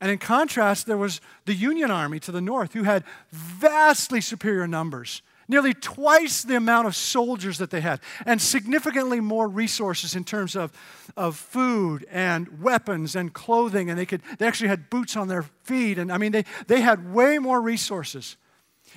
And 0.00 0.10
in 0.10 0.18
contrast, 0.18 0.86
there 0.86 0.96
was 0.96 1.20
the 1.44 1.54
Union 1.54 1.90
Army 1.90 2.18
to 2.20 2.32
the 2.32 2.40
north 2.40 2.72
who 2.72 2.82
had 2.82 3.04
vastly 3.30 4.20
superior 4.20 4.66
numbers, 4.66 5.22
nearly 5.46 5.74
twice 5.74 6.42
the 6.42 6.56
amount 6.56 6.88
of 6.88 6.96
soldiers 6.96 7.58
that 7.58 7.70
they 7.70 7.80
had, 7.80 8.00
and 8.26 8.42
significantly 8.42 9.20
more 9.20 9.46
resources 9.46 10.16
in 10.16 10.24
terms 10.24 10.56
of, 10.56 10.72
of 11.16 11.36
food 11.36 12.04
and 12.10 12.60
weapons 12.60 13.14
and 13.14 13.32
clothing. 13.32 13.90
And 13.90 13.98
they, 13.98 14.06
could, 14.06 14.22
they 14.38 14.46
actually 14.46 14.68
had 14.68 14.90
boots 14.90 15.16
on 15.16 15.28
their 15.28 15.44
feet. 15.62 15.98
And 15.98 16.10
I 16.10 16.18
mean, 16.18 16.32
they, 16.32 16.44
they 16.66 16.80
had 16.80 17.12
way 17.12 17.38
more 17.38 17.60
resources. 17.60 18.36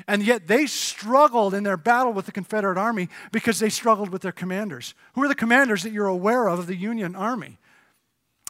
And 0.07 0.23
yet 0.23 0.47
they 0.47 0.65
struggled 0.65 1.53
in 1.53 1.63
their 1.63 1.77
battle 1.77 2.13
with 2.13 2.25
the 2.25 2.31
Confederate 2.31 2.77
Army 2.77 3.09
because 3.31 3.59
they 3.59 3.69
struggled 3.69 4.09
with 4.09 4.21
their 4.21 4.31
commanders. 4.31 4.93
Who 5.13 5.23
are 5.23 5.27
the 5.27 5.35
commanders 5.35 5.83
that 5.83 5.91
you're 5.91 6.07
aware 6.07 6.47
of 6.47 6.59
of 6.59 6.67
the 6.67 6.75
Union 6.75 7.15
Army? 7.15 7.57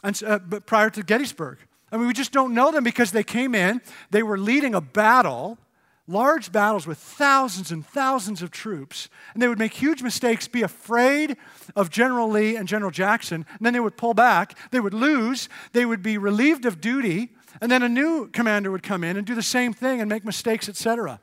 And, 0.02 0.20
uh, 0.24 0.38
but 0.38 0.66
prior 0.66 0.90
to 0.90 1.02
Gettysburg. 1.02 1.58
I 1.90 1.96
mean, 1.96 2.06
we 2.08 2.12
just 2.12 2.32
don't 2.32 2.54
know 2.54 2.72
them 2.72 2.84
because 2.84 3.12
they 3.12 3.22
came 3.22 3.54
in, 3.54 3.80
they 4.10 4.22
were 4.22 4.38
leading 4.38 4.74
a 4.74 4.80
battle, 4.80 5.56
large 6.08 6.52
battles 6.52 6.86
with 6.86 6.98
thousands 6.98 7.70
and 7.70 7.86
thousands 7.86 8.42
of 8.42 8.50
troops, 8.50 9.08
and 9.34 9.42
they 9.42 9.48
would 9.48 9.58
make 9.58 9.74
huge 9.74 10.02
mistakes, 10.02 10.48
be 10.48 10.62
afraid 10.62 11.36
of 11.74 11.90
General 11.90 12.28
Lee 12.28 12.56
and 12.56 12.68
General 12.68 12.90
Jackson, 12.90 13.46
and 13.48 13.60
then 13.60 13.72
they 13.72 13.80
would 13.80 13.96
pull 13.96 14.14
back, 14.14 14.56
they 14.70 14.80
would 14.80 14.94
lose, 14.94 15.48
they 15.72 15.84
would 15.84 16.02
be 16.02 16.18
relieved 16.18 16.66
of 16.66 16.80
duty, 16.80 17.30
and 17.60 17.70
then 17.70 17.82
a 17.82 17.88
new 17.88 18.28
commander 18.28 18.70
would 18.70 18.82
come 18.82 19.02
in 19.02 19.16
and 19.16 19.26
do 19.26 19.34
the 19.34 19.42
same 19.42 19.72
thing 19.72 20.00
and 20.00 20.08
make 20.08 20.24
mistakes, 20.24 20.68
etc. 20.68 21.20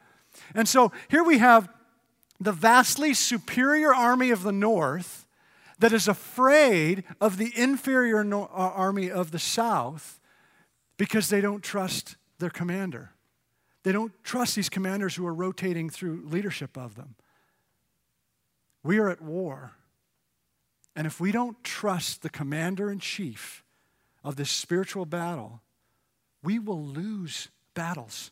And 0.53 0.67
so 0.67 0.91
here 1.09 1.23
we 1.23 1.37
have 1.37 1.69
the 2.39 2.51
vastly 2.51 3.13
superior 3.13 3.93
army 3.93 4.29
of 4.31 4.43
the 4.43 4.51
North 4.51 5.25
that 5.79 5.93
is 5.93 6.07
afraid 6.07 7.03
of 7.19 7.37
the 7.37 7.51
inferior 7.55 8.23
no- 8.23 8.49
uh, 8.53 8.71
army 8.75 9.09
of 9.09 9.31
the 9.31 9.39
South 9.39 10.19
because 10.97 11.29
they 11.29 11.41
don't 11.41 11.63
trust 11.63 12.15
their 12.39 12.49
commander. 12.49 13.11
They 13.83 13.91
don't 13.91 14.13
trust 14.23 14.55
these 14.55 14.69
commanders 14.69 15.15
who 15.15 15.25
are 15.25 15.33
rotating 15.33 15.89
through 15.89 16.25
leadership 16.25 16.77
of 16.77 16.95
them. 16.95 17.15
We 18.83 18.97
are 18.97 19.09
at 19.09 19.21
war. 19.21 19.73
And 20.95 21.07
if 21.07 21.19
we 21.19 21.31
don't 21.31 21.61
trust 21.63 22.21
the 22.21 22.29
commander 22.29 22.91
in 22.91 22.99
chief 22.99 23.63
of 24.23 24.35
this 24.35 24.51
spiritual 24.51 25.05
battle, 25.05 25.61
we 26.43 26.59
will 26.59 26.83
lose 26.83 27.49
battles. 27.73 28.31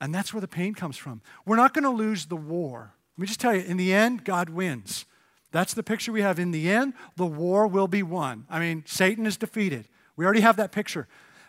And 0.00 0.14
that's 0.14 0.32
where 0.32 0.40
the 0.40 0.48
pain 0.48 0.74
comes 0.74 0.96
from. 0.96 1.22
We're 1.44 1.56
not 1.56 1.74
going 1.74 1.84
to 1.84 1.90
lose 1.90 2.26
the 2.26 2.36
war. 2.36 2.94
Let 3.16 3.22
me 3.22 3.26
just 3.26 3.40
tell 3.40 3.54
you, 3.54 3.62
in 3.62 3.76
the 3.76 3.92
end, 3.92 4.24
God 4.24 4.48
wins. 4.48 5.04
That's 5.50 5.74
the 5.74 5.82
picture 5.82 6.12
we 6.12 6.22
have. 6.22 6.38
In 6.38 6.50
the 6.50 6.70
end, 6.70 6.94
the 7.16 7.26
war 7.26 7.66
will 7.66 7.88
be 7.88 8.02
won. 8.02 8.44
I 8.48 8.60
mean, 8.60 8.84
Satan 8.86 9.26
is 9.26 9.36
defeated. 9.36 9.88
We 10.16 10.24
already 10.24 10.42
have 10.42 10.56
that 10.56 10.72
picture. 10.72 11.08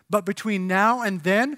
But 0.09 0.25
between 0.25 0.67
now 0.67 1.01
and 1.01 1.21
then, 1.21 1.57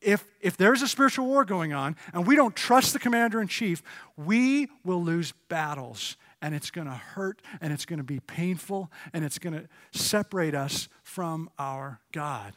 if, 0.00 0.24
if 0.40 0.56
there's 0.56 0.82
a 0.82 0.88
spiritual 0.88 1.26
war 1.26 1.44
going 1.44 1.72
on 1.72 1.96
and 2.12 2.26
we 2.26 2.36
don't 2.36 2.54
trust 2.54 2.92
the 2.92 2.98
commander 2.98 3.40
in 3.40 3.48
chief, 3.48 3.82
we 4.16 4.68
will 4.84 5.02
lose 5.02 5.32
battles. 5.48 6.16
And 6.40 6.54
it's 6.54 6.70
going 6.70 6.86
to 6.86 6.94
hurt 6.94 7.42
and 7.60 7.72
it's 7.72 7.84
going 7.84 7.98
to 7.98 8.04
be 8.04 8.20
painful 8.20 8.90
and 9.12 9.24
it's 9.24 9.38
going 9.38 9.54
to 9.54 9.68
separate 9.98 10.54
us 10.54 10.88
from 11.02 11.50
our 11.58 12.00
God. 12.12 12.54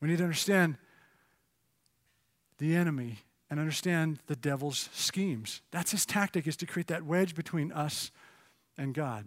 We 0.00 0.08
need 0.08 0.18
to 0.18 0.24
understand 0.24 0.76
the 2.64 2.76
enemy 2.76 3.18
and 3.50 3.60
understand 3.60 4.18
the 4.26 4.36
devil's 4.36 4.88
schemes. 4.94 5.60
That's 5.70 5.90
his 5.90 6.06
tactic 6.06 6.46
is 6.46 6.56
to 6.56 6.66
create 6.66 6.86
that 6.86 7.04
wedge 7.04 7.34
between 7.34 7.70
us 7.72 8.10
and 8.78 8.94
God. 8.94 9.26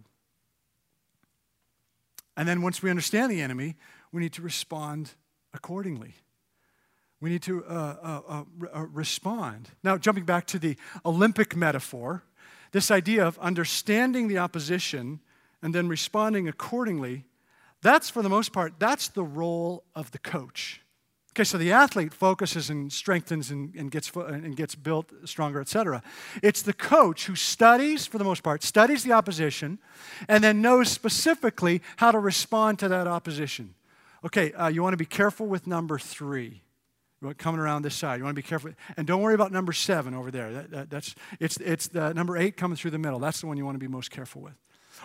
And 2.36 2.48
then 2.48 2.64
once 2.64 2.82
we 2.82 2.90
understand 2.90 3.32
the 3.32 3.42
enemy, 3.42 3.76
we 4.12 4.22
need 4.22 4.34
to 4.34 4.42
respond 4.42 5.12
accordingly. 5.54 6.16
We 7.20 7.30
need 7.30 7.44
to 7.44 7.64
uh, 7.66 7.68
uh, 8.02 8.22
uh, 8.28 8.44
uh 8.74 8.86
respond. 8.88 9.70
Now, 9.84 9.98
jumping 9.98 10.26
back 10.26 10.48
to 10.48 10.60
the 10.60 10.76
Olympic 11.06 11.56
metaphor, 11.56 12.24
this 12.72 12.90
idea 12.90 13.26
of 13.26 13.38
understanding 13.40 14.28
the 14.28 14.40
opposition 14.40 15.20
and 15.62 15.76
then 15.76 15.88
responding 15.88 16.48
accordingly, 16.48 17.26
that's 17.84 18.10
for 18.10 18.24
the 18.24 18.30
most 18.30 18.52
part, 18.52 18.74
that's 18.80 19.10
the 19.10 19.24
role 19.24 19.84
of 19.96 20.12
the 20.12 20.20
coach. 20.20 20.82
Okay, 21.38 21.44
so 21.44 21.60
the 21.60 21.72
athlete 21.72 22.16
focuses 22.16 22.72
and 22.72 22.92
strengthens 22.92 23.52
and, 23.52 23.76
and, 23.76 23.92
gets, 23.92 24.12
and 24.16 24.56
gets 24.56 24.74
built 24.74 25.14
stronger, 25.24 25.62
etc. 25.62 26.02
It's 26.42 26.64
the 26.64 26.74
coach 26.74 27.28
who 27.28 27.36
studies, 27.36 28.08
for 28.08 28.18
the 28.18 28.24
most 28.24 28.42
part, 28.42 28.64
studies 28.64 29.04
the 29.04 29.12
opposition 29.12 29.78
and 30.28 30.44
then 30.44 30.64
knows 30.64 30.90
specifically 30.90 31.84
how 31.98 32.12
to 32.12 32.18
respond 32.18 32.80
to 32.80 32.88
that 32.88 33.06
opposition. 33.06 33.76
Okay, 34.26 34.52
uh, 34.54 34.70
you 34.70 34.82
want 34.82 34.94
to 34.94 34.98
be 34.98 35.06
careful 35.06 35.46
with 35.46 35.68
number 35.68 36.00
three. 36.00 36.64
Coming 37.38 37.60
around 37.60 37.84
this 37.84 37.94
side, 37.94 38.18
you 38.18 38.24
want 38.24 38.36
to 38.36 38.42
be 38.42 38.48
careful, 38.48 38.72
and 38.96 39.06
don't 39.06 39.22
worry 39.22 39.36
about 39.36 39.52
number 39.52 39.74
seven 39.74 40.16
over 40.16 40.32
there. 40.32 40.52
That, 40.52 40.72
that, 40.72 40.90
that's 40.90 41.16
it's 41.40 41.58
it's 41.58 41.88
the 41.88 42.14
number 42.14 42.38
eight 42.38 42.58
coming 42.58 42.78
through 42.78 42.92
the 42.92 43.00
middle. 43.00 43.20
That's 43.20 43.42
the 43.42 43.48
one 43.48 43.58
you 43.58 43.66
want 43.66 43.76
to 43.76 43.80
be 43.80 43.88
most 43.88 44.10
careful 44.10 44.42
with. 44.42 44.54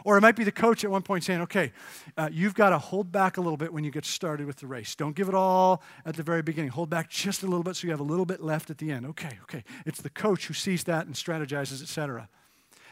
Or 0.04 0.16
it 0.16 0.20
might 0.20 0.36
be 0.36 0.44
the 0.44 0.52
coach 0.52 0.84
at 0.84 0.90
one 0.90 1.02
point 1.02 1.24
saying, 1.24 1.42
okay, 1.42 1.72
uh, 2.16 2.28
you've 2.32 2.54
got 2.54 2.70
to 2.70 2.78
hold 2.78 3.12
back 3.12 3.36
a 3.36 3.40
little 3.40 3.56
bit 3.56 3.72
when 3.72 3.84
you 3.84 3.90
get 3.90 4.04
started 4.04 4.46
with 4.46 4.56
the 4.56 4.66
race. 4.66 4.94
Don't 4.94 5.14
give 5.14 5.28
it 5.28 5.34
all 5.34 5.82
at 6.04 6.16
the 6.16 6.22
very 6.22 6.42
beginning. 6.42 6.70
Hold 6.70 6.90
back 6.90 7.10
just 7.10 7.42
a 7.42 7.46
little 7.46 7.62
bit 7.62 7.76
so 7.76 7.86
you 7.86 7.90
have 7.90 8.00
a 8.00 8.04
little 8.04 8.24
bit 8.24 8.42
left 8.42 8.70
at 8.70 8.78
the 8.78 8.90
end. 8.90 9.06
Okay, 9.06 9.38
okay. 9.42 9.64
It's 9.86 10.00
the 10.00 10.10
coach 10.10 10.46
who 10.46 10.54
sees 10.54 10.84
that 10.84 11.06
and 11.06 11.14
strategizes, 11.14 11.82
etc. 11.82 12.28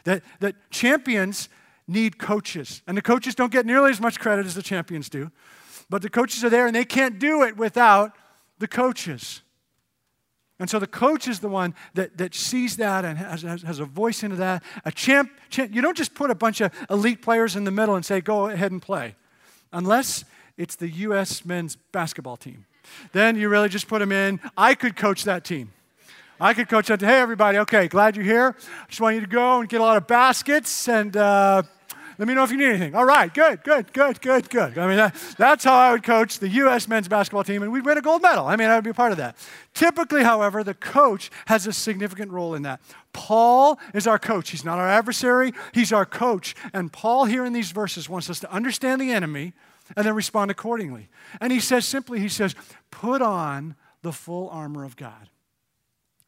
That, 0.03 0.23
that 0.39 0.55
champions 0.71 1.49
need 1.87 2.17
coaches. 2.17 2.81
And 2.87 2.97
the 2.97 3.01
coaches 3.01 3.35
don't 3.35 3.51
get 3.51 3.65
nearly 3.65 3.91
as 3.91 3.99
much 3.99 4.19
credit 4.19 4.45
as 4.45 4.55
the 4.55 4.63
champions 4.63 5.09
do. 5.09 5.31
But 5.89 6.01
the 6.01 6.09
coaches 6.09 6.43
are 6.43 6.49
there 6.49 6.67
and 6.67 6.75
they 6.75 6.85
can't 6.85 7.19
do 7.19 7.43
it 7.43 7.57
without 7.57 8.15
the 8.59 8.67
coaches. 8.67 9.41
And 10.61 10.69
so 10.69 10.77
the 10.77 10.85
coach 10.85 11.27
is 11.27 11.39
the 11.39 11.49
one 11.49 11.73
that, 11.95 12.19
that 12.19 12.35
sees 12.35 12.77
that 12.77 13.03
and 13.03 13.17
has, 13.17 13.41
has, 13.41 13.63
has 13.63 13.79
a 13.79 13.85
voice 13.85 14.21
into 14.21 14.35
that. 14.35 14.61
A 14.85 14.91
champ, 14.91 15.31
champ, 15.49 15.73
you 15.73 15.81
don't 15.81 15.97
just 15.97 16.13
put 16.13 16.29
a 16.29 16.35
bunch 16.35 16.61
of 16.61 16.71
elite 16.87 17.23
players 17.23 17.55
in 17.55 17.63
the 17.63 17.71
middle 17.71 17.95
and 17.95 18.05
say, 18.05 18.21
go 18.21 18.45
ahead 18.45 18.71
and 18.71 18.79
play, 18.79 19.15
unless 19.73 20.23
it's 20.57 20.75
the 20.75 20.87
U.S. 20.87 21.43
men's 21.45 21.77
basketball 21.91 22.37
team. 22.37 22.65
Then 23.11 23.37
you 23.37 23.49
really 23.49 23.69
just 23.69 23.87
put 23.87 23.97
them 23.97 24.11
in. 24.11 24.39
I 24.55 24.75
could 24.75 24.95
coach 24.95 25.23
that 25.23 25.43
team. 25.43 25.71
I 26.39 26.53
could 26.53 26.69
coach 26.69 26.89
that. 26.89 27.01
Hey, 27.01 27.19
everybody, 27.19 27.57
okay, 27.57 27.87
glad 27.87 28.15
you're 28.15 28.23
here. 28.23 28.55
Just 28.87 29.01
want 29.01 29.15
you 29.15 29.21
to 29.21 29.27
go 29.27 29.61
and 29.61 29.67
get 29.67 29.81
a 29.81 29.83
lot 29.83 29.97
of 29.97 30.05
baskets 30.05 30.87
and 30.87 31.17
uh, 31.17 31.63
let 32.21 32.27
me 32.27 32.35
know 32.35 32.43
if 32.43 32.51
you 32.51 32.57
need 32.57 32.67
anything. 32.67 32.93
All 32.93 33.03
right, 33.03 33.33
good, 33.33 33.63
good, 33.63 33.91
good, 33.93 34.21
good, 34.21 34.47
good. 34.47 34.77
I 34.77 34.87
mean, 34.87 34.97
that, 34.97 35.15
that's 35.39 35.63
how 35.63 35.73
I 35.73 35.91
would 35.91 36.03
coach 36.03 36.37
the 36.37 36.49
U.S. 36.49 36.87
men's 36.87 37.07
basketball 37.07 37.43
team, 37.43 37.63
and 37.63 37.71
we'd 37.71 37.83
win 37.83 37.97
a 37.97 38.01
gold 38.01 38.21
medal. 38.21 38.45
I 38.45 38.55
mean, 38.57 38.69
I 38.69 38.75
would 38.75 38.83
be 38.83 38.91
a 38.91 38.93
part 38.93 39.11
of 39.11 39.17
that. 39.17 39.35
Typically, 39.73 40.21
however, 40.21 40.63
the 40.63 40.75
coach 40.75 41.31
has 41.47 41.65
a 41.65 41.73
significant 41.73 42.31
role 42.31 42.53
in 42.53 42.61
that. 42.61 42.79
Paul 43.11 43.79
is 43.95 44.05
our 44.05 44.19
coach. 44.19 44.51
He's 44.51 44.63
not 44.63 44.77
our 44.77 44.87
adversary, 44.87 45.51
he's 45.73 45.91
our 45.91 46.05
coach. 46.05 46.53
And 46.73 46.93
Paul, 46.93 47.25
here 47.25 47.43
in 47.43 47.53
these 47.53 47.71
verses, 47.71 48.07
wants 48.07 48.29
us 48.29 48.39
to 48.41 48.51
understand 48.53 49.01
the 49.01 49.11
enemy 49.11 49.53
and 49.97 50.05
then 50.05 50.13
respond 50.13 50.51
accordingly. 50.51 51.09
And 51.39 51.51
he 51.51 51.59
says 51.59 51.87
simply, 51.87 52.19
he 52.19 52.29
says, 52.29 52.53
put 52.91 53.23
on 53.23 53.73
the 54.03 54.13
full 54.13 54.47
armor 54.49 54.83
of 54.83 54.95
God. 54.95 55.29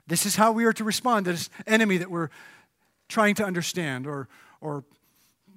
This 0.08 0.25
is 0.25 0.38
how 0.38 0.53
we 0.53 0.65
are 0.65 0.73
to 0.73 0.84
respond 0.84 1.25
to 1.25 1.34
this 1.34 1.51
enemy 1.67 1.97
that 1.97 2.10
we're 2.10 2.29
trying 3.10 3.36
to 3.36 3.45
understand 3.45 4.08
or, 4.08 4.27
or 4.60 4.86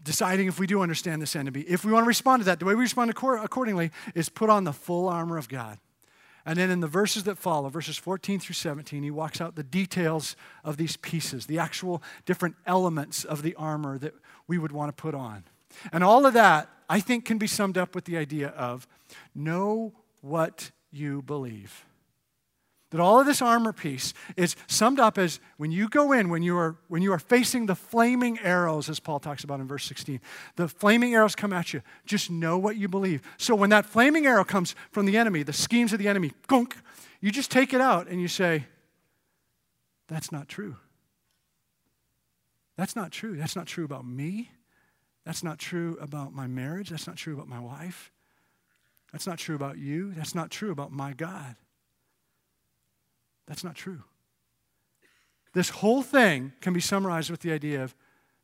deciding 0.06 0.46
if 0.46 0.58
we 0.58 0.66
do 0.66 0.80
understand 0.80 1.20
this 1.20 1.36
enemy. 1.36 1.60
If 1.62 1.84
we 1.84 1.92
want 1.92 2.04
to 2.04 2.08
respond 2.08 2.40
to 2.40 2.44
that, 2.46 2.60
the 2.60 2.64
way 2.64 2.74
we 2.74 2.82
respond 2.82 3.10
accordingly 3.10 3.90
is 4.14 4.30
put 4.30 4.48
on 4.48 4.64
the 4.64 4.72
full 4.72 5.08
armor 5.08 5.36
of 5.36 5.48
God. 5.48 5.78
And 6.46 6.58
then 6.58 6.70
in 6.70 6.78
the 6.78 6.86
verses 6.86 7.24
that 7.24 7.36
follow, 7.36 7.68
verses 7.68 7.96
14 7.96 8.38
through 8.38 8.54
17, 8.54 9.02
he 9.02 9.10
walks 9.10 9.40
out 9.40 9.56
the 9.56 9.64
details 9.64 10.36
of 10.64 10.76
these 10.76 10.96
pieces, 10.96 11.46
the 11.46 11.58
actual 11.58 12.02
different 12.24 12.54
elements 12.66 13.24
of 13.24 13.42
the 13.42 13.54
armor 13.56 13.98
that 13.98 14.14
we 14.46 14.56
would 14.56 14.70
want 14.70 14.96
to 14.96 15.02
put 15.02 15.14
on. 15.14 15.42
And 15.92 16.04
all 16.04 16.24
of 16.24 16.34
that, 16.34 16.70
I 16.88 17.00
think, 17.00 17.24
can 17.24 17.36
be 17.36 17.48
summed 17.48 17.76
up 17.76 17.96
with 17.96 18.04
the 18.04 18.16
idea 18.16 18.48
of 18.50 18.86
know 19.34 19.92
what 20.20 20.70
you 20.92 21.20
believe. 21.22 21.84
That 22.96 23.02
all 23.02 23.20
of 23.20 23.26
this 23.26 23.42
armor 23.42 23.74
piece 23.74 24.14
is 24.38 24.56
summed 24.66 24.98
up 24.98 25.18
as 25.18 25.38
when 25.58 25.70
you 25.70 25.86
go 25.86 26.12
in, 26.12 26.30
when 26.30 26.42
you 26.42 26.56
are 26.56 26.76
when 26.88 27.02
you 27.02 27.12
are 27.12 27.18
facing 27.18 27.66
the 27.66 27.74
flaming 27.74 28.38
arrows, 28.38 28.88
as 28.88 29.00
Paul 29.00 29.20
talks 29.20 29.44
about 29.44 29.60
in 29.60 29.68
verse 29.68 29.84
16, 29.84 30.18
the 30.56 30.66
flaming 30.66 31.14
arrows 31.14 31.34
come 31.34 31.52
at 31.52 31.74
you. 31.74 31.82
Just 32.06 32.30
know 32.30 32.56
what 32.56 32.78
you 32.78 32.88
believe. 32.88 33.20
So 33.36 33.54
when 33.54 33.68
that 33.68 33.84
flaming 33.84 34.24
arrow 34.26 34.44
comes 34.44 34.74
from 34.92 35.04
the 35.04 35.18
enemy, 35.18 35.42
the 35.42 35.52
schemes 35.52 35.92
of 35.92 35.98
the 35.98 36.08
enemy, 36.08 36.32
gunk, 36.46 36.74
you 37.20 37.30
just 37.30 37.50
take 37.50 37.74
it 37.74 37.82
out 37.82 38.08
and 38.08 38.18
you 38.18 38.28
say, 38.28 38.64
That's 40.08 40.32
not 40.32 40.48
true. 40.48 40.76
That's 42.78 42.96
not 42.96 43.12
true. 43.12 43.36
That's 43.36 43.56
not 43.56 43.66
true 43.66 43.84
about 43.84 44.06
me. 44.06 44.52
That's 45.26 45.44
not 45.44 45.58
true 45.58 45.98
about 46.00 46.32
my 46.32 46.46
marriage. 46.46 46.88
That's 46.88 47.06
not 47.06 47.16
true 47.16 47.34
about 47.34 47.46
my 47.46 47.60
wife. 47.60 48.10
That's 49.12 49.26
not 49.26 49.36
true 49.36 49.54
about 49.54 49.76
you. 49.76 50.14
That's 50.14 50.34
not 50.34 50.50
true 50.50 50.70
about 50.70 50.92
my 50.92 51.12
God. 51.12 51.56
That's 53.46 53.64
not 53.64 53.74
true. 53.74 54.02
This 55.52 55.70
whole 55.70 56.02
thing 56.02 56.52
can 56.60 56.72
be 56.72 56.80
summarized 56.80 57.30
with 57.30 57.40
the 57.40 57.52
idea 57.52 57.82
of 57.82 57.94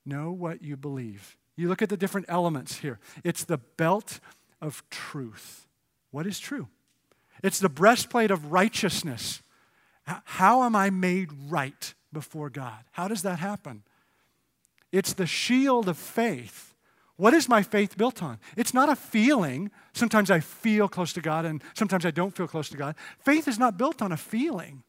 know 0.06 0.32
what 0.32 0.62
you 0.62 0.76
believe. 0.76 1.36
You 1.56 1.68
look 1.68 1.82
at 1.82 1.88
the 1.88 1.96
different 1.96 2.26
elements 2.28 2.78
here. 2.78 2.98
It's 3.22 3.44
the 3.44 3.58
belt 3.58 4.20
of 4.60 4.82
truth. 4.90 5.66
What 6.10 6.26
is 6.26 6.38
true? 6.38 6.68
It's 7.42 7.58
the 7.58 7.68
breastplate 7.68 8.30
of 8.30 8.52
righteousness. 8.52 9.42
How 10.04 10.62
am 10.62 10.74
I 10.74 10.90
made 10.90 11.30
right 11.48 11.94
before 12.12 12.50
God? 12.50 12.84
How 12.92 13.08
does 13.08 13.22
that 13.22 13.38
happen? 13.38 13.82
It's 14.90 15.12
the 15.12 15.26
shield 15.26 15.88
of 15.88 15.96
faith. 15.96 16.74
What 17.16 17.34
is 17.34 17.48
my 17.48 17.62
faith 17.62 17.96
built 17.96 18.22
on? 18.22 18.38
It's 18.56 18.74
not 18.74 18.88
a 18.88 18.96
feeling. 18.96 19.70
Sometimes 19.92 20.30
I 20.30 20.40
feel 20.40 20.88
close 20.88 21.12
to 21.12 21.20
God 21.20 21.44
and 21.44 21.62
sometimes 21.74 22.04
I 22.04 22.10
don't 22.10 22.34
feel 22.34 22.48
close 22.48 22.68
to 22.70 22.76
God. 22.76 22.96
Faith 23.18 23.46
is 23.48 23.58
not 23.58 23.76
built 23.76 24.02
on 24.02 24.12
a 24.12 24.16
feeling. 24.16 24.82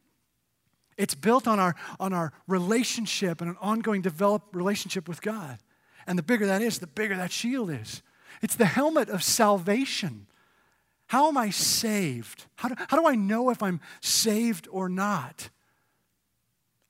It's 0.96 1.14
built 1.14 1.46
on 1.48 1.58
our, 1.58 1.74
on 1.98 2.12
our 2.12 2.32
relationship 2.46 3.40
and 3.40 3.50
an 3.50 3.56
ongoing 3.60 4.02
developed 4.02 4.54
relationship 4.54 5.08
with 5.08 5.22
God. 5.22 5.58
And 6.06 6.18
the 6.18 6.22
bigger 6.22 6.46
that 6.46 6.62
is, 6.62 6.78
the 6.78 6.86
bigger 6.86 7.16
that 7.16 7.32
shield 7.32 7.70
is. 7.70 8.02
It's 8.42 8.56
the 8.56 8.66
helmet 8.66 9.08
of 9.08 9.22
salvation. 9.22 10.26
How 11.06 11.28
am 11.28 11.36
I 11.36 11.50
saved? 11.50 12.46
How 12.56 12.68
do, 12.68 12.74
how 12.88 12.98
do 12.98 13.06
I 13.06 13.14
know 13.14 13.50
if 13.50 13.62
I'm 13.62 13.80
saved 14.00 14.68
or 14.70 14.88
not? 14.88 15.50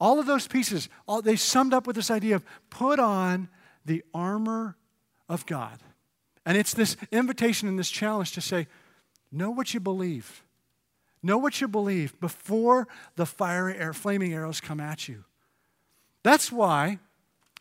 All 0.00 0.18
of 0.18 0.26
those 0.26 0.46
pieces, 0.46 0.88
all, 1.06 1.22
they 1.22 1.36
summed 1.36 1.72
up 1.72 1.86
with 1.86 1.96
this 1.96 2.10
idea 2.10 2.36
of 2.36 2.44
put 2.70 2.98
on 2.98 3.48
the 3.84 4.02
armor 4.12 4.76
of 5.28 5.46
God. 5.46 5.78
And 6.44 6.58
it's 6.58 6.74
this 6.74 6.96
invitation 7.10 7.68
and 7.68 7.78
this 7.78 7.90
challenge 7.90 8.32
to 8.32 8.40
say, 8.40 8.66
know 9.32 9.50
what 9.50 9.72
you 9.72 9.80
believe. 9.80 10.44
Know 11.24 11.38
what 11.38 11.58
you 11.58 11.68
believe 11.68 12.20
before 12.20 12.86
the 13.16 13.24
fiery 13.24 13.78
air, 13.78 13.94
flaming 13.94 14.34
arrows 14.34 14.60
come 14.60 14.78
at 14.78 15.08
you. 15.08 15.24
That's 16.22 16.52
why 16.52 16.98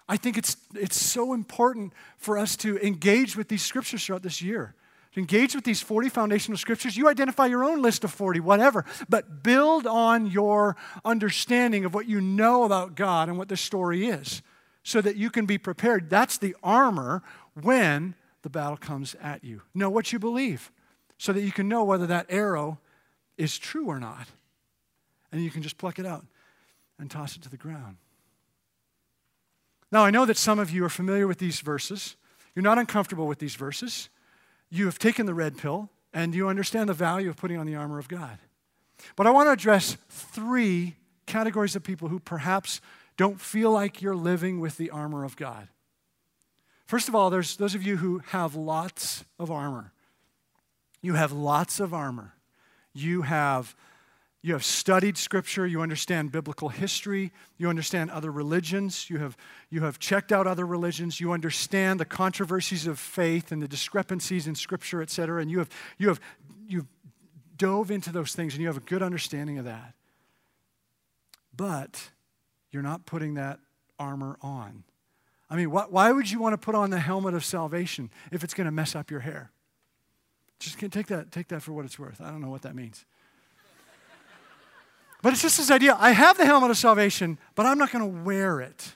I 0.08 0.17
think 0.17 0.38
it's, 0.38 0.58
it's 0.76 1.02
so 1.02 1.34
important 1.34 1.93
for 2.17 2.38
us 2.38 2.58
to 2.58 2.78
engage 2.86 3.38
with 3.38 3.47
these 3.47 3.63
scriptures 3.63 4.06
throughout 4.06 4.21
this 4.21 4.41
year. 4.41 4.76
To 5.13 5.19
engage 5.21 5.56
with 5.56 5.63
these 5.63 5.80
40 5.80 6.10
foundational 6.10 6.58
scriptures. 6.58 6.97
You 6.97 7.08
identify 7.08 7.45
your 7.45 7.63
own 7.63 7.82
list 7.82 8.04
of 8.04 8.12
40, 8.12 8.41
whatever, 8.41 8.84
but 9.08 9.43
build 9.43 9.88
on 9.88 10.26
your 10.26 10.76
understanding 11.06 11.86
of 11.86 11.93
what 11.93 12.06
you 12.06 12.19
know 12.19 12.65
about 12.65 12.95
God 12.95 13.30
and 13.30 13.38
what 13.38 13.47
the 13.47 13.56
story 13.56 14.08
is 14.08 14.41
so 14.84 14.99
that 14.99 15.15
you 15.15 15.30
can 15.30 15.45
be 15.45 15.58
prepared. 15.58 16.10
That's 16.10 16.38
the 16.38 16.54
armor 16.62 17.23
when 17.62 18.15
the 18.41 18.49
battle 18.49 18.76
comes 18.76 19.15
at 19.21 19.41
you. 19.41 19.62
Know 19.73 19.89
what 19.89 20.12
you 20.12 20.19
believe 20.19 20.69
so 21.17 21.32
that 21.32 21.43
you 21.43 21.54
can 21.54 21.69
know 21.69 21.86
whether 21.86 22.08
that 22.08 22.26
arrow 22.28 22.80
is 23.38 23.58
true 23.58 23.88
or 23.88 24.00
not. 24.00 24.28
And 25.32 25.43
you 25.43 25.50
can 25.50 25.62
just 25.62 25.78
pluck 25.78 26.00
it 26.00 26.06
out 26.06 26.26
and 27.00 27.10
toss 27.10 27.36
it 27.36 27.41
to 27.43 27.50
the 27.50 27.58
ground. 27.58 27.98
Now, 29.91 30.06
I 30.06 30.12
know 30.12 30.26
that 30.26 30.38
some 30.38 30.60
of 30.60 30.72
you 30.72 30.84
are 30.86 30.89
familiar 30.89 31.28
with 31.28 31.38
these 31.38 31.60
verses. 31.60 32.15
You're 32.56 32.63
not 32.63 32.78
uncomfortable 32.78 33.28
with 33.28 33.39
these 33.39 33.56
verses. 33.56 34.10
You 34.69 34.86
have 34.86 35.00
taken 35.00 35.26
the 35.26 35.34
red 35.34 35.58
pill 35.58 35.89
and 36.13 36.34
you 36.34 36.48
understand 36.48 36.89
the 36.89 36.93
value 36.93 37.30
of 37.30 37.38
putting 37.38 37.58
on 37.58 37.65
the 37.65 37.76
armor 37.76 38.00
of 38.00 38.08
God. 38.08 38.38
But 39.15 39.28
I 39.28 39.32
want 39.32 39.48
to 39.48 39.52
address 39.52 39.98
three 40.10 40.96
categories 41.26 41.76
of 41.76 41.84
people 41.84 42.08
who 42.08 42.19
perhaps 42.19 42.82
don't 43.17 43.39
feel 43.39 43.72
like 43.72 44.02
you're 44.02 44.15
living 44.15 44.60
with 44.60 44.78
the 44.78 44.89
armor 44.89 45.24
of 45.24 45.36
God. 45.36 45.67
First 46.86 47.08
of 47.08 47.15
all, 47.15 47.30
there's 47.30 47.58
those 47.58 47.76
of 47.76 47.84
you 47.84 47.98
who 47.98 48.19
have 48.28 48.56
lots 48.56 49.24
of 49.39 49.50
armor. 49.52 49.91
You 51.02 51.15
have 51.15 51.32
lots 51.32 51.80
of 51.80 51.93
armor. 51.93 52.34
You 52.94 53.24
have, 53.24 53.76
you 54.42 54.54
have 54.54 54.64
studied 54.64 55.18
Scripture, 55.18 55.66
you 55.66 55.82
understand 55.82 56.32
biblical 56.32 56.70
history, 56.70 57.32
you 57.58 57.70
understand 57.70 58.12
other 58.12 58.32
religions, 58.32 59.10
you 59.10 59.18
have, 59.18 59.36
you 59.70 59.82
have 59.82 60.00
checked 60.00 60.32
out 60.32 60.48
other 60.48 60.66
religions, 60.66 61.20
you 61.20 61.32
understand 61.32 62.00
the 62.00 62.06
controversies 62.06 62.88
of 62.88 63.00
faith 63.00 63.52
and 63.52 63.62
the 63.62 63.68
discrepancies 63.68 64.48
in 64.48 64.56
Scripture, 64.56 65.02
et 65.02 65.10
cetera, 65.10 65.42
and 65.42 65.50
you 65.50 65.60
have, 65.60 65.70
you 65.98 66.08
have 66.08 66.20
you've 66.68 66.88
dove 67.58 67.92
into 67.92 68.12
those 68.12 68.34
things 68.34 68.54
and 68.54 68.62
you 68.62 68.68
have 68.68 68.76
a 68.76 68.82
good 68.82 69.02
understanding 69.02 69.58
of 69.58 69.64
that. 69.64 69.94
But 71.56 72.10
you're 72.72 72.84
not 72.84 73.06
putting 73.06 73.36
that 73.36 73.60
armor 73.98 74.38
on. 74.42 74.84
I 75.50 75.56
mean, 75.56 75.72
why, 75.72 75.86
why 75.90 76.12
would 76.12 76.30
you 76.30 76.40
want 76.40 76.54
to 76.54 76.58
put 76.58 76.76
on 76.76 76.90
the 76.90 77.00
helmet 77.00 77.34
of 77.34 77.46
salvation 77.46 78.10
if 78.34 78.44
it's 78.44 78.54
going 78.54 78.66
to 78.66 78.72
mess 78.72 78.96
up 78.96 79.10
your 79.10 79.22
hair? 79.22 79.53
Just 80.60 80.80
take 80.80 81.08
that, 81.08 81.32
take 81.32 81.50
that 81.50 81.62
for 81.62 81.74
what 81.74 81.86
it's 81.86 82.00
worth. 82.00 82.22
I 82.22 82.30
don't 82.30 82.42
know 82.42 82.50
what 82.50 82.62
that 82.62 82.76
means. 82.76 83.06
But 85.22 85.32
it's 85.32 85.42
just 85.42 85.58
this 85.58 85.72
idea 85.72 85.96
I 86.00 86.12
have 86.12 86.38
the 86.38 86.46
helmet 86.46 86.70
of 86.70 86.78
salvation, 86.78 87.38
but 87.56 87.66
I'm 87.66 87.78
not 87.78 87.92
going 87.92 88.04
to 88.04 88.24
wear 88.24 88.60
it. 88.60 88.94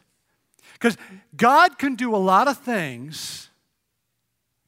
Because 0.73 0.97
God 1.35 1.79
can 1.79 1.95
do 1.95 2.15
a 2.15 2.17
lot 2.17 2.47
of 2.47 2.57
things. 2.57 3.49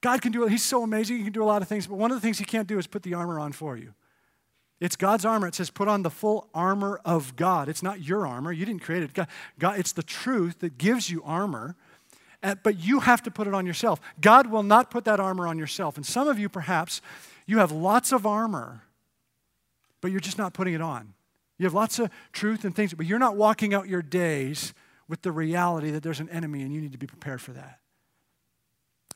God 0.01 0.21
can 0.21 0.31
do 0.31 0.43
it. 0.45 0.49
He's 0.49 0.63
so 0.63 0.83
amazing. 0.83 1.17
He 1.17 1.23
can 1.23 1.33
do 1.33 1.43
a 1.43 1.45
lot 1.45 1.61
of 1.61 1.67
things. 1.67 1.85
But 1.85 1.97
one 1.97 2.11
of 2.11 2.17
the 2.17 2.21
things 2.21 2.39
He 2.39 2.45
can't 2.45 2.67
do 2.67 2.79
is 2.79 2.87
put 2.87 3.03
the 3.03 3.13
armor 3.13 3.39
on 3.39 3.51
for 3.51 3.77
you. 3.77 3.93
It's 4.79 4.95
God's 4.95 5.25
armor. 5.25 5.47
It 5.47 5.55
says, 5.55 5.69
put 5.69 5.89
on 5.89 6.03
the 6.03 6.09
full 6.09 6.47
armor 6.53 7.01
of 7.03 7.35
God. 7.35 7.67
It's 7.67 7.83
not 7.83 8.01
your 8.01 8.25
armor. 8.25 8.53
You 8.53 8.65
didn't 8.65 8.81
create 8.81 9.03
it. 9.03 9.13
God, 9.13 9.27
God, 9.59 9.77
it's 9.77 9.91
the 9.91 10.03
truth 10.03 10.59
that 10.59 10.77
gives 10.77 11.09
you 11.09 11.21
armor 11.23 11.75
Uh, 12.41 12.55
but 12.63 12.79
you 12.79 13.01
have 13.01 13.21
to 13.23 13.31
put 13.31 13.47
it 13.47 13.53
on 13.53 13.65
yourself. 13.65 13.99
God 14.21 14.47
will 14.47 14.63
not 14.63 14.89
put 14.89 15.05
that 15.05 15.19
armor 15.19 15.45
on 15.47 15.57
yourself. 15.57 15.97
And 15.97 16.05
some 16.05 16.27
of 16.27 16.39
you, 16.39 16.47
perhaps, 16.47 17.01
you 17.45 17.57
have 17.57 17.71
lots 17.71 18.11
of 18.11 18.25
armor, 18.25 18.83
but 19.99 20.11
you're 20.11 20.21
just 20.21 20.37
not 20.37 20.53
putting 20.53 20.73
it 20.73 20.81
on. 20.81 21.13
You 21.57 21.65
have 21.65 21.73
lots 21.73 21.99
of 21.99 22.09
truth 22.31 22.63
and 22.63 22.73
things, 22.73 22.93
but 22.93 23.05
you're 23.05 23.19
not 23.19 23.35
walking 23.35 23.73
out 23.73 23.89
your 23.89 24.01
days 24.01 24.73
with 25.09 25.21
the 25.23 25.31
reality 25.31 25.91
that 25.91 26.03
there's 26.03 26.21
an 26.21 26.29
enemy 26.29 26.61
and 26.61 26.73
you 26.73 26.79
need 26.79 26.93
to 26.93 26.97
be 26.97 27.07
prepared 27.07 27.41
for 27.41 27.51
that. 27.51 27.79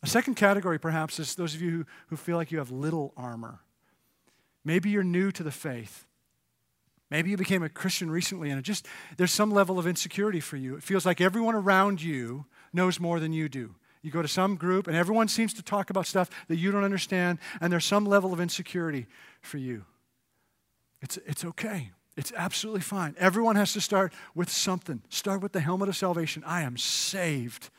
A 0.02 0.08
second 0.08 0.36
category, 0.36 0.78
perhaps, 0.78 1.18
is 1.20 1.36
those 1.36 1.56
of 1.56 1.62
you 1.62 1.70
who, 1.70 1.86
who 2.08 2.16
feel 2.18 2.36
like 2.36 2.52
you 2.52 2.58
have 2.58 2.72
little 2.72 3.14
armor. 3.16 3.62
Maybe 4.66 4.90
you're 4.90 5.04
new 5.04 5.32
to 5.32 5.44
the 5.44 5.52
faith. 5.52 6.06
Maybe 7.10 7.30
you 7.30 7.38
became 7.38 7.64
a 7.64 7.70
Christian 7.70 8.10
recently 8.12 8.50
and 8.50 8.60
it 8.60 8.64
just 8.64 8.88
there's 9.18 9.32
some 9.32 9.52
level 9.52 9.78
of 9.80 9.88
insecurity 9.88 10.40
for 10.40 10.58
you. 10.58 10.76
It 10.76 10.84
feels 10.84 11.06
like 11.06 11.22
everyone 11.22 11.56
around 11.56 12.02
you 12.02 12.46
knows 12.74 13.00
more 13.00 13.20
than 13.20 13.34
you 13.34 13.50
do. 13.50 13.76
You 14.02 14.12
go 14.12 14.22
to 14.22 14.28
some 14.28 14.56
group 14.56 14.88
and 14.88 14.98
everyone 14.98 15.28
seems 15.28 15.54
to 15.54 15.62
talk 15.64 15.90
about 15.90 16.06
stuff 16.06 16.30
that 16.48 16.58
you 16.58 16.72
don't 16.72 16.84
understand, 16.84 17.40
and 17.62 17.72
there's 17.72 17.86
some 17.86 18.06
level 18.06 18.34
of 18.34 18.42
insecurity 18.42 19.08
for 19.42 19.58
you. 19.58 19.86
It's, 21.02 21.18
it's 21.26 21.46
okay. 21.46 21.92
It's 22.16 22.32
absolutely 22.36 22.82
fine. 22.82 23.16
Everyone 23.18 23.56
has 23.56 23.74
to 23.74 23.82
start 23.82 24.14
with 24.36 24.50
something. 24.50 25.02
Start 25.10 25.42
with 25.42 25.52
the 25.52 25.60
helmet 25.60 25.90
of 25.90 25.96
salvation. 25.96 26.44
I 26.46 26.62
am 26.62 26.78
saved. 26.78 27.70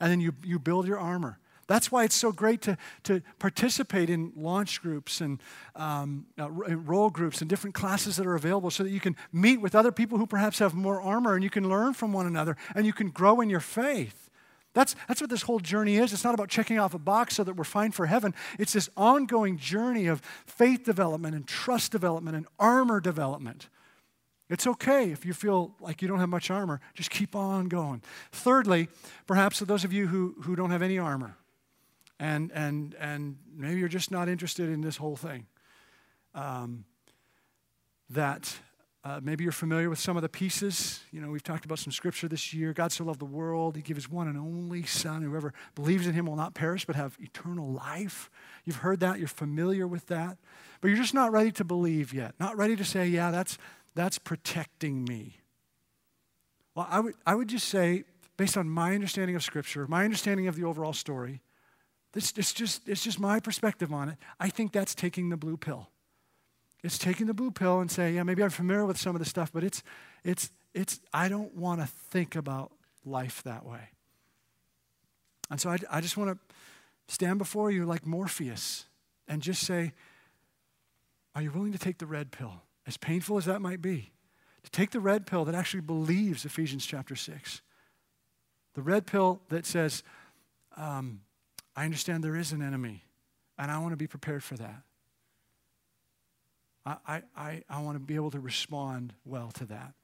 And 0.00 0.10
then 0.10 0.20
you, 0.20 0.34
you 0.42 0.58
build 0.58 0.86
your 0.86 0.98
armor. 0.98 1.38
That's 1.68 1.92
why 1.92 2.04
it's 2.04 2.16
so 2.16 2.32
great 2.32 2.62
to, 2.62 2.78
to 3.04 3.20
participate 3.38 4.08
in 4.08 4.32
launch 4.34 4.80
groups 4.80 5.20
and 5.20 5.40
um, 5.76 6.26
uh, 6.38 6.50
role 6.50 7.10
groups 7.10 7.42
and 7.42 7.48
different 7.48 7.74
classes 7.74 8.16
that 8.16 8.26
are 8.26 8.34
available 8.34 8.70
so 8.70 8.82
that 8.82 8.90
you 8.90 9.00
can 9.00 9.14
meet 9.32 9.60
with 9.60 9.74
other 9.74 9.92
people 9.92 10.16
who 10.16 10.26
perhaps 10.26 10.58
have 10.60 10.74
more 10.74 11.00
armor 11.00 11.34
and 11.34 11.44
you 11.44 11.50
can 11.50 11.68
learn 11.68 11.92
from 11.92 12.12
one 12.12 12.26
another 12.26 12.56
and 12.74 12.86
you 12.86 12.94
can 12.94 13.10
grow 13.10 13.42
in 13.42 13.50
your 13.50 13.60
faith. 13.60 14.27
That's, 14.78 14.94
that's 15.08 15.20
what 15.20 15.28
this 15.28 15.42
whole 15.42 15.58
journey 15.58 15.96
is. 15.96 16.12
It's 16.12 16.22
not 16.22 16.34
about 16.34 16.50
checking 16.50 16.78
off 16.78 16.94
a 16.94 17.00
box 17.00 17.34
so 17.34 17.42
that 17.42 17.56
we're 17.56 17.64
fine 17.64 17.90
for 17.90 18.06
heaven. 18.06 18.32
It's 18.60 18.74
this 18.74 18.88
ongoing 18.96 19.58
journey 19.58 20.06
of 20.06 20.22
faith 20.46 20.84
development 20.84 21.34
and 21.34 21.48
trust 21.48 21.90
development 21.90 22.36
and 22.36 22.46
armor 22.60 23.00
development. 23.00 23.70
It's 24.48 24.68
okay 24.68 25.10
if 25.10 25.26
you 25.26 25.32
feel 25.32 25.74
like 25.80 26.00
you 26.00 26.06
don't 26.06 26.20
have 26.20 26.28
much 26.28 26.48
armor. 26.48 26.80
Just 26.94 27.10
keep 27.10 27.34
on 27.34 27.66
going. 27.66 28.02
Thirdly, 28.30 28.86
perhaps 29.26 29.58
for 29.58 29.64
those 29.64 29.82
of 29.82 29.92
you 29.92 30.06
who, 30.06 30.36
who 30.42 30.54
don't 30.54 30.70
have 30.70 30.82
any 30.82 30.96
armor, 30.96 31.36
and, 32.20 32.52
and, 32.54 32.94
and 33.00 33.36
maybe 33.52 33.80
you're 33.80 33.88
just 33.88 34.12
not 34.12 34.28
interested 34.28 34.68
in 34.68 34.80
this 34.80 34.96
whole 34.96 35.16
thing, 35.16 35.46
um, 36.36 36.84
that 38.10 38.54
uh, 39.04 39.20
maybe 39.22 39.44
you're 39.44 39.52
familiar 39.52 39.88
with 39.88 39.98
some 39.98 40.16
of 40.16 40.22
the 40.22 40.28
pieces. 40.28 41.00
You 41.12 41.20
know, 41.20 41.30
we've 41.30 41.42
talked 41.42 41.64
about 41.64 41.78
some 41.78 41.92
scripture 41.92 42.26
this 42.26 42.52
year. 42.52 42.72
God 42.72 42.90
so 42.90 43.04
loved 43.04 43.20
the 43.20 43.24
world, 43.26 43.76
He 43.76 43.82
gave 43.82 43.96
His 43.96 44.10
one 44.10 44.26
and 44.26 44.36
only 44.36 44.84
Son. 44.84 45.22
Whoever 45.22 45.54
believes 45.74 46.06
in 46.06 46.14
Him 46.14 46.26
will 46.26 46.36
not 46.36 46.54
perish, 46.54 46.84
but 46.84 46.96
have 46.96 47.16
eternal 47.20 47.70
life. 47.72 48.28
You've 48.64 48.76
heard 48.76 49.00
that, 49.00 49.18
you're 49.18 49.28
familiar 49.28 49.86
with 49.86 50.06
that, 50.06 50.36
but 50.80 50.88
you're 50.88 50.96
just 50.96 51.14
not 51.14 51.32
ready 51.32 51.52
to 51.52 51.64
believe 51.64 52.12
yet. 52.12 52.34
Not 52.40 52.56
ready 52.56 52.74
to 52.76 52.84
say, 52.84 53.06
yeah, 53.06 53.30
that's, 53.30 53.56
that's 53.94 54.18
protecting 54.18 55.04
me. 55.04 55.36
Well, 56.74 56.86
I 56.90 57.00
would, 57.00 57.14
I 57.26 57.34
would 57.34 57.48
just 57.48 57.68
say, 57.68 58.04
based 58.36 58.56
on 58.56 58.68
my 58.68 58.94
understanding 58.94 59.36
of 59.36 59.42
Scripture, 59.42 59.86
my 59.88 60.04
understanding 60.04 60.48
of 60.48 60.56
the 60.56 60.64
overall 60.64 60.92
story, 60.92 61.40
this, 62.12 62.32
it's, 62.36 62.52
just, 62.52 62.88
it's 62.88 63.04
just 63.04 63.20
my 63.20 63.38
perspective 63.38 63.92
on 63.92 64.08
it. 64.08 64.16
I 64.40 64.48
think 64.48 64.72
that's 64.72 64.94
taking 64.94 65.28
the 65.28 65.36
blue 65.36 65.56
pill. 65.56 65.88
It's 66.84 66.98
taking 66.98 67.26
the 67.26 67.34
blue 67.34 67.50
pill 67.50 67.80
and 67.80 67.90
saying, 67.90 68.14
yeah, 68.14 68.22
maybe 68.22 68.42
I'm 68.42 68.50
familiar 68.50 68.86
with 68.86 68.98
some 68.98 69.16
of 69.16 69.18
the 69.18 69.24
stuff, 69.24 69.52
but 69.52 69.64
it's, 69.64 69.82
it's, 70.24 70.50
it's, 70.74 71.00
I 71.12 71.28
don't 71.28 71.54
want 71.54 71.80
to 71.80 71.86
think 71.86 72.36
about 72.36 72.72
life 73.04 73.42
that 73.42 73.64
way. 73.64 73.90
And 75.50 75.60
so 75.60 75.70
I, 75.70 75.78
I 75.90 76.00
just 76.00 76.16
want 76.16 76.38
to 76.38 76.54
stand 77.12 77.38
before 77.38 77.70
you 77.70 77.84
like 77.84 78.06
Morpheus 78.06 78.84
and 79.26 79.42
just 79.42 79.62
say, 79.62 79.92
are 81.34 81.42
you 81.42 81.50
willing 81.50 81.72
to 81.72 81.78
take 81.78 81.98
the 81.98 82.06
red 82.06 82.30
pill? 82.30 82.62
As 82.86 82.96
painful 82.96 83.36
as 83.36 83.44
that 83.46 83.60
might 83.60 83.82
be, 83.82 84.12
to 84.62 84.70
take 84.70 84.90
the 84.90 85.00
red 85.00 85.26
pill 85.26 85.44
that 85.44 85.54
actually 85.54 85.80
believes 85.80 86.44
Ephesians 86.44 86.86
chapter 86.86 87.16
6. 87.16 87.62
The 88.74 88.82
red 88.82 89.06
pill 89.06 89.40
that 89.48 89.66
says, 89.66 90.02
um, 90.76 91.20
I 91.74 91.84
understand 91.84 92.22
there 92.22 92.36
is 92.36 92.52
an 92.52 92.62
enemy, 92.62 93.04
and 93.58 93.70
I 93.70 93.78
want 93.78 93.92
to 93.92 93.96
be 93.96 94.06
prepared 94.06 94.42
for 94.42 94.56
that. 94.56 94.82
I, 97.06 97.22
I, 97.36 97.62
I 97.68 97.82
want 97.82 97.96
to 97.96 98.00
be 98.00 98.14
able 98.14 98.30
to 98.30 98.40
respond 98.40 99.12
well 99.24 99.50
to 99.52 99.64
that. 99.66 99.94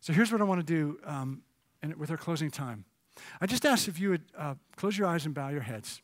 So 0.00 0.12
here's 0.12 0.32
what 0.32 0.40
I 0.40 0.44
want 0.44 0.66
to 0.66 0.66
do 0.66 0.98
um, 1.04 1.42
and 1.82 1.94
with 1.96 2.10
our 2.10 2.16
closing 2.16 2.50
time. 2.50 2.84
I 3.40 3.46
just 3.46 3.66
ask 3.66 3.88
if 3.88 4.00
you 4.00 4.10
would 4.10 4.24
uh, 4.36 4.54
close 4.76 4.96
your 4.96 5.06
eyes 5.06 5.26
and 5.26 5.34
bow 5.34 5.48
your 5.48 5.60
heads. 5.60 6.00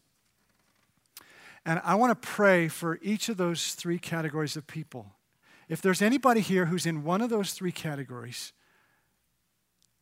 And 1.64 1.80
I 1.84 1.94
want 1.96 2.10
to 2.10 2.28
pray 2.28 2.68
for 2.68 2.98
each 3.02 3.28
of 3.28 3.36
those 3.36 3.74
three 3.74 3.98
categories 3.98 4.56
of 4.56 4.66
people. 4.66 5.12
If 5.68 5.82
there's 5.82 6.00
anybody 6.00 6.40
here 6.40 6.66
who's 6.66 6.86
in 6.86 7.02
one 7.02 7.20
of 7.20 7.30
those 7.30 7.52
three 7.52 7.72
categories, 7.72 8.52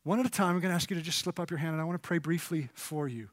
one 0.02 0.20
at 0.20 0.26
a 0.26 0.30
time, 0.30 0.56
I'm 0.56 0.60
going 0.60 0.70
to 0.70 0.74
ask 0.74 0.90
you 0.90 0.96
to 0.96 1.02
just 1.02 1.18
slip 1.18 1.40
up 1.40 1.50
your 1.50 1.58
hand 1.58 1.72
and 1.72 1.80
I 1.80 1.84
want 1.84 2.02
to 2.02 2.06
pray 2.06 2.18
briefly 2.18 2.68
for 2.74 3.08
you. 3.08 3.28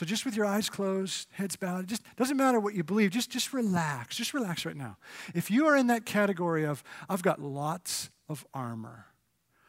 So 0.00 0.06
just 0.06 0.24
with 0.24 0.34
your 0.34 0.46
eyes 0.46 0.70
closed, 0.70 1.28
heads 1.32 1.56
bowed, 1.56 1.86
just 1.86 2.00
doesn't 2.16 2.38
matter 2.38 2.58
what 2.58 2.72
you 2.72 2.82
believe, 2.82 3.10
just, 3.10 3.28
just 3.28 3.52
relax. 3.52 4.16
Just 4.16 4.32
relax 4.32 4.64
right 4.64 4.74
now. 4.74 4.96
If 5.34 5.50
you 5.50 5.66
are 5.66 5.76
in 5.76 5.88
that 5.88 6.06
category 6.06 6.64
of, 6.64 6.82
I've 7.10 7.22
got 7.22 7.38
lots 7.38 8.08
of 8.26 8.46
armor, 8.54 9.08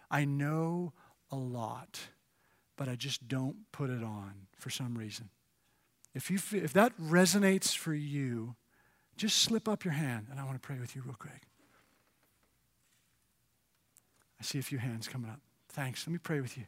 I 0.09 0.23
know 0.23 0.93
a 1.31 1.35
lot, 1.35 1.99
but 2.77 2.87
I 2.87 2.95
just 2.95 3.27
don't 3.27 3.57
put 3.73 3.89
it 3.89 4.01
on 4.05 4.47
for 4.55 4.69
some 4.69 4.97
reason. 4.97 5.27
If, 6.15 6.31
you, 6.31 6.39
if 6.53 6.71
that 6.71 6.97
resonates 6.97 7.75
for 7.75 7.93
you, 7.93 8.55
just 9.17 9.37
slip 9.37 9.67
up 9.67 9.83
your 9.83 9.95
hand 9.95 10.27
and 10.31 10.39
I 10.39 10.45
want 10.45 10.55
to 10.55 10.65
pray 10.65 10.79
with 10.79 10.95
you 10.95 11.01
real 11.03 11.17
quick. 11.19 11.41
I 14.39 14.43
see 14.43 14.59
a 14.59 14.63
few 14.63 14.77
hands 14.77 15.09
coming 15.09 15.29
up. 15.29 15.41
Thanks. 15.67 16.07
Let 16.07 16.13
me 16.13 16.19
pray 16.19 16.39
with 16.39 16.57
you. 16.57 16.63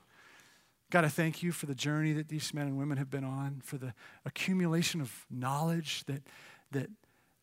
God, 0.93 1.05
I 1.05 1.09
thank 1.09 1.41
you 1.41 1.51
for 1.51 1.65
the 1.65 1.73
journey 1.73 2.13
that 2.13 2.29
these 2.29 2.53
men 2.53 2.67
and 2.67 2.77
women 2.77 2.99
have 2.99 3.09
been 3.09 3.23
on, 3.23 3.61
for 3.63 3.79
the 3.79 3.95
accumulation 4.25 5.01
of 5.01 5.25
knowledge 5.27 6.03
that, 6.05 6.21
that 6.69 6.91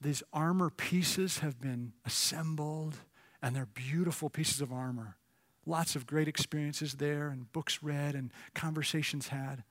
these 0.00 0.22
armor 0.32 0.70
pieces 0.70 1.40
have 1.40 1.60
been 1.60 1.92
assembled, 2.06 2.98
and 3.42 3.56
they're 3.56 3.66
beautiful 3.66 4.30
pieces 4.30 4.60
of 4.60 4.72
armor. 4.72 5.16
Lots 5.66 5.96
of 5.96 6.06
great 6.06 6.28
experiences 6.28 6.94
there, 6.94 7.26
and 7.26 7.50
books 7.50 7.82
read, 7.82 8.14
and 8.14 8.30
conversations 8.54 9.26
had. 9.26 9.64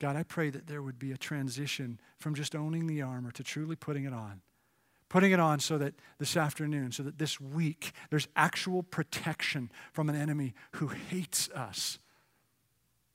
God, 0.00 0.16
I 0.16 0.22
pray 0.22 0.48
that 0.48 0.66
there 0.66 0.80
would 0.80 0.98
be 0.98 1.12
a 1.12 1.18
transition 1.18 2.00
from 2.16 2.34
just 2.34 2.56
owning 2.56 2.86
the 2.86 3.02
armor 3.02 3.32
to 3.32 3.44
truly 3.44 3.76
putting 3.76 4.04
it 4.04 4.14
on. 4.14 4.40
Putting 5.10 5.32
it 5.32 5.40
on 5.40 5.60
so 5.60 5.76
that 5.76 5.92
this 6.18 6.38
afternoon, 6.38 6.90
so 6.90 7.02
that 7.02 7.18
this 7.18 7.38
week, 7.38 7.92
there's 8.08 8.28
actual 8.34 8.82
protection 8.82 9.70
from 9.92 10.08
an 10.08 10.16
enemy 10.16 10.54
who 10.76 10.86
hates 10.88 11.50
us 11.50 11.98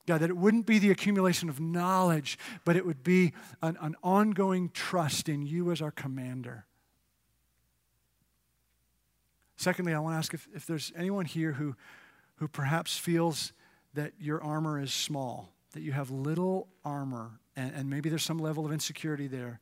God, 0.07 0.21
that 0.21 0.29
it 0.29 0.37
wouldn't 0.37 0.65
be 0.65 0.79
the 0.79 0.89
accumulation 0.89 1.49
of 1.49 1.59
knowledge, 1.59 2.39
but 2.63 2.77
it 2.77 2.85
would 2.85 3.03
be 3.03 3.33
an, 3.61 3.77
an 3.81 3.95
ongoing 4.01 4.69
trust 4.69 5.27
in 5.27 5.45
you 5.45 5.69
as 5.69 5.81
our 5.81 5.91
commander. 5.91 6.65
Secondly, 9.57 9.93
I 9.93 9.99
want 9.99 10.13
to 10.13 10.17
ask 10.17 10.33
if, 10.33 10.47
if 10.55 10.65
there's 10.65 10.93
anyone 10.95 11.25
here 11.25 11.51
who, 11.51 11.75
who 12.35 12.47
perhaps 12.47 12.97
feels 12.97 13.51
that 13.95 14.13
your 14.19 14.41
armor 14.41 14.79
is 14.79 14.93
small, 14.93 15.51
that 15.73 15.81
you 15.81 15.91
have 15.91 16.09
little 16.09 16.69
armor, 16.85 17.39
and, 17.55 17.73
and 17.75 17.89
maybe 17.89 18.07
there's 18.09 18.23
some 18.23 18.39
level 18.39 18.65
of 18.65 18.71
insecurity 18.71 19.27
there. 19.27 19.59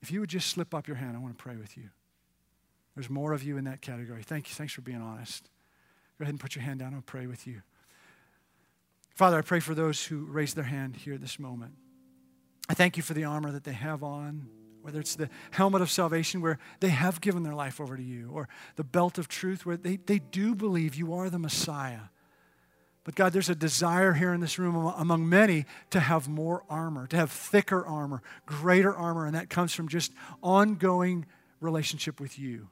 If 0.00 0.10
you 0.10 0.20
would 0.20 0.30
just 0.30 0.48
slip 0.48 0.74
up 0.74 0.88
your 0.88 0.96
hand, 0.96 1.16
I 1.16 1.20
want 1.20 1.36
to 1.36 1.42
pray 1.42 1.56
with 1.56 1.76
you. 1.76 1.90
There's 2.94 3.10
more 3.10 3.32
of 3.32 3.42
you 3.42 3.58
in 3.58 3.64
that 3.64 3.82
category. 3.82 4.22
Thank 4.22 4.48
you. 4.48 4.54
Thanks 4.54 4.72
for 4.72 4.80
being 4.80 5.02
honest. 5.02 5.50
Go 6.18 6.22
ahead 6.22 6.32
and 6.32 6.40
put 6.40 6.54
your 6.54 6.64
hand 6.64 6.78
down. 6.78 6.94
I'll 6.94 7.02
pray 7.02 7.26
with 7.26 7.46
you. 7.46 7.62
Father, 9.14 9.38
I 9.38 9.42
pray 9.42 9.60
for 9.60 9.74
those 9.74 10.04
who 10.04 10.24
raise 10.24 10.54
their 10.54 10.64
hand 10.64 10.96
here 10.96 11.16
this 11.16 11.38
moment. 11.38 11.74
I 12.68 12.74
thank 12.74 12.96
you 12.96 13.02
for 13.02 13.14
the 13.14 13.24
armor 13.24 13.52
that 13.52 13.62
they 13.62 13.72
have 13.72 14.02
on, 14.02 14.48
whether 14.82 14.98
it's 14.98 15.14
the 15.14 15.30
helmet 15.52 15.82
of 15.82 15.90
salvation 15.90 16.40
where 16.40 16.58
they 16.80 16.88
have 16.88 17.20
given 17.20 17.44
their 17.44 17.54
life 17.54 17.80
over 17.80 17.96
to 17.96 18.02
you, 18.02 18.30
or 18.32 18.48
the 18.74 18.82
belt 18.82 19.16
of 19.16 19.28
truth 19.28 19.64
where 19.64 19.76
they, 19.76 19.96
they 19.96 20.18
do 20.18 20.54
believe 20.54 20.96
you 20.96 21.14
are 21.14 21.30
the 21.30 21.38
Messiah. 21.38 22.08
But 23.04 23.14
God, 23.14 23.32
there's 23.32 23.50
a 23.50 23.54
desire 23.54 24.14
here 24.14 24.32
in 24.32 24.40
this 24.40 24.58
room 24.58 24.74
among 24.74 25.28
many 25.28 25.66
to 25.90 26.00
have 26.00 26.26
more 26.26 26.64
armor, 26.68 27.06
to 27.06 27.16
have 27.16 27.30
thicker 27.30 27.86
armor, 27.86 28.22
greater 28.46 28.94
armor, 28.94 29.26
and 29.26 29.34
that 29.36 29.48
comes 29.48 29.74
from 29.74 29.88
just 29.88 30.12
ongoing 30.42 31.26
relationship 31.60 32.18
with 32.18 32.38
you 32.38 32.68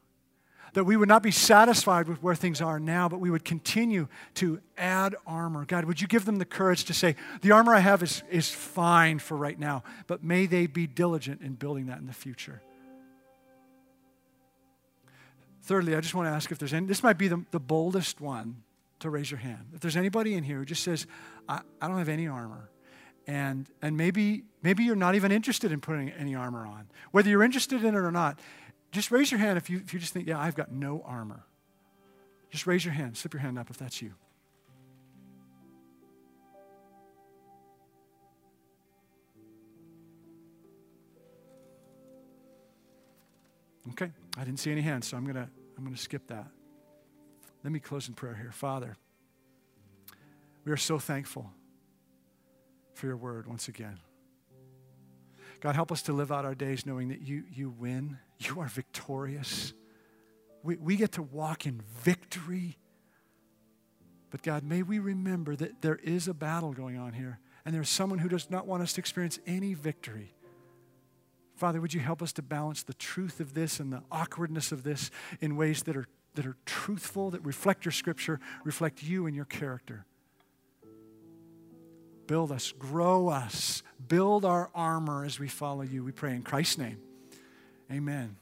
that 0.75 0.85
we 0.85 0.97
would 0.97 1.09
not 1.09 1.23
be 1.23 1.31
satisfied 1.31 2.09
with 2.09 2.23
where 2.23 2.35
things 2.35 2.61
are 2.61 2.81
now, 2.81 3.09
but 3.09 3.21
we 3.21 3.31
would 3.31 3.45
continue 3.45 4.09
to 4.35 4.61
add 4.79 5.15
armor. 5.27 5.65
God, 5.67 5.85
would 5.85 6.01
you 6.01 6.09
give 6.09 6.25
them 6.25 6.37
the 6.37 6.45
courage 6.45 6.85
to 6.85 6.95
say, 6.95 7.17
the 7.43 7.53
armor 7.53 7.75
I 7.75 7.81
have 7.81 8.03
is, 8.03 8.23
is 8.31 8.49
fine 8.49 9.19
for 9.19 9.37
right 9.37 9.59
now, 9.59 9.83
but 10.07 10.25
may 10.25 10.47
they 10.47 10.67
be 10.67 10.87
diligent 10.87 11.43
in 11.43 11.55
building 11.55 11.87
that 11.87 11.99
in 11.99 12.07
the 12.07 12.13
future. 12.13 12.63
Thirdly, 15.65 15.95
I 15.95 16.01
just 16.01 16.15
want 16.15 16.27
to 16.27 16.33
ask 16.33 16.51
if 16.51 16.59
there's 16.59 16.75
any, 16.75 16.87
this 16.87 17.03
might 17.03 17.19
be 17.19 17.29
the, 17.29 17.45
the 17.51 17.61
boldest 17.61 18.21
one 18.21 18.63
to 19.01 19.11
raise 19.11 19.31
your 19.31 19.39
hand. 19.39 19.67
If 19.75 19.81
there's 19.81 19.97
anybody 19.97 20.35
in 20.35 20.43
here 20.43 20.59
who 20.59 20.65
just 20.65 20.83
says, 20.83 21.07
I, 21.49 21.61
I 21.81 21.89
don't 21.89 21.99
have 21.99 22.09
any 22.09 22.27
armor, 22.27 22.71
and, 23.27 23.69
and 23.81 23.97
maybe, 23.97 24.43
maybe 24.63 24.83
you're 24.83 24.97
not 24.97 25.15
even 25.15 25.31
interested 25.31 25.71
in 25.71 25.81
putting 25.81 26.11
any 26.11 26.35
armor 26.35 26.67
on, 26.67 26.89
whether 27.13 27.29
you're 27.29 27.45
interested 27.45 27.85
in 27.85 27.95
it 27.95 27.99
or 27.99 28.11
not, 28.11 28.41
just 28.93 29.11
raise 29.11 29.31
your 29.31 29.41
hand 29.41 29.57
if 29.57 29.71
you, 29.71 29.79
if 29.79 29.93
you 29.95 29.99
just 29.99 30.13
think, 30.13 30.29
yeah, 30.29 30.39
I've 30.39 30.55
got 30.55 30.71
no 30.71 31.03
armor. 31.05 31.45
Just 32.51 32.67
raise 32.67 32.85
your 32.85 32.93
hand. 32.93 33.17
Slip 33.17 33.33
your 33.33 33.41
hand 33.41 33.59
up 33.59 33.71
if 33.71 33.79
that's 33.79 34.03
you. 34.03 34.13
Okay, 43.91 44.11
I 44.39 44.45
didn't 44.45 44.61
see 44.61 44.71
any 44.71 44.81
hands, 44.81 45.09
so 45.09 45.17
I'm 45.17 45.27
gonna 45.27 45.51
I'm 45.77 45.85
gonna 45.85 45.97
skip 45.97 46.29
that. 46.29 46.47
Let 47.65 47.73
me 47.73 47.81
close 47.81 48.09
in 48.09 48.15
prayer 48.15 48.35
here. 48.35 48.53
Father, 48.53 48.97
we 50.65 50.73
are 50.73 50.77
so 50.77 50.99
thankful 50.99 51.51
for 52.95 53.07
your 53.07 53.17
word 53.17 53.47
once 53.47 53.69
again. 53.69 53.99
God, 55.63 55.77
help 55.77 55.93
us 55.93 56.03
to 56.03 56.13
live 56.13 56.33
out 56.33 56.45
our 56.45 56.57
days 56.57 56.85
knowing 56.85 57.11
that 57.11 57.23
you, 57.23 57.45
you 57.49 57.71
win, 57.71 58.19
you 58.41 58.61
are 58.61 58.67
victorious. 58.67 59.73
We, 60.65 60.77
we 60.77 60.97
get 60.97 61.13
to 61.13 61.23
walk 61.23 61.67
in 61.67 61.81
victory. 62.03 62.79
But 64.31 64.43
God, 64.43 64.65
may 64.65 64.83
we 64.83 64.99
remember 64.99 65.55
that 65.55 65.81
there 65.81 66.01
is 66.03 66.27
a 66.27 66.35
battle 66.35 66.73
going 66.73 66.99
on 66.99 67.13
here, 67.13 67.39
and 67.65 67.73
there's 67.73 67.89
someone 67.89 68.19
who 68.19 68.29
does 68.29 68.51
not 68.51 68.67
want 68.67 68.83
us 68.83 68.95
to 68.95 69.01
experience 69.01 69.39
any 69.47 69.75
victory. 69.75 70.35
Father, 71.55 71.81
would 71.81 71.95
you 71.95 72.01
help 72.01 72.23
us 72.23 72.33
to 72.33 72.43
balance 72.43 72.83
the 72.83 72.95
truth 72.95 73.39
of 73.39 73.55
this 73.55 73.79
and 73.79 73.93
the 73.93 74.03
awkwardness 74.11 74.73
of 74.73 74.83
this 74.83 75.13
in 75.41 75.55
ways 75.55 75.85
that 75.85 75.97
are, 75.97 76.09
that 76.35 76.45
are 76.45 76.57
truthful, 76.67 77.31
that 77.31 77.45
reflect 77.45 77.85
your 77.85 77.93
scripture, 77.93 78.41
reflect 78.65 79.01
you 79.01 79.27
and 79.27 79.37
your 79.37 79.45
character? 79.45 80.07
Build 82.27 82.51
us, 82.51 82.73
grow 82.73 83.29
us, 83.29 83.83
build 84.09 84.45
our 84.45 84.71
armor 84.75 85.25
as 85.25 85.39
we 85.39 85.49
follow 85.49 85.83
you. 85.83 86.05
We 86.05 86.13
pray 86.13 86.35
in 86.35 86.43
Christ's 86.43 86.79
name. 86.79 86.99
Amen. 87.91 88.37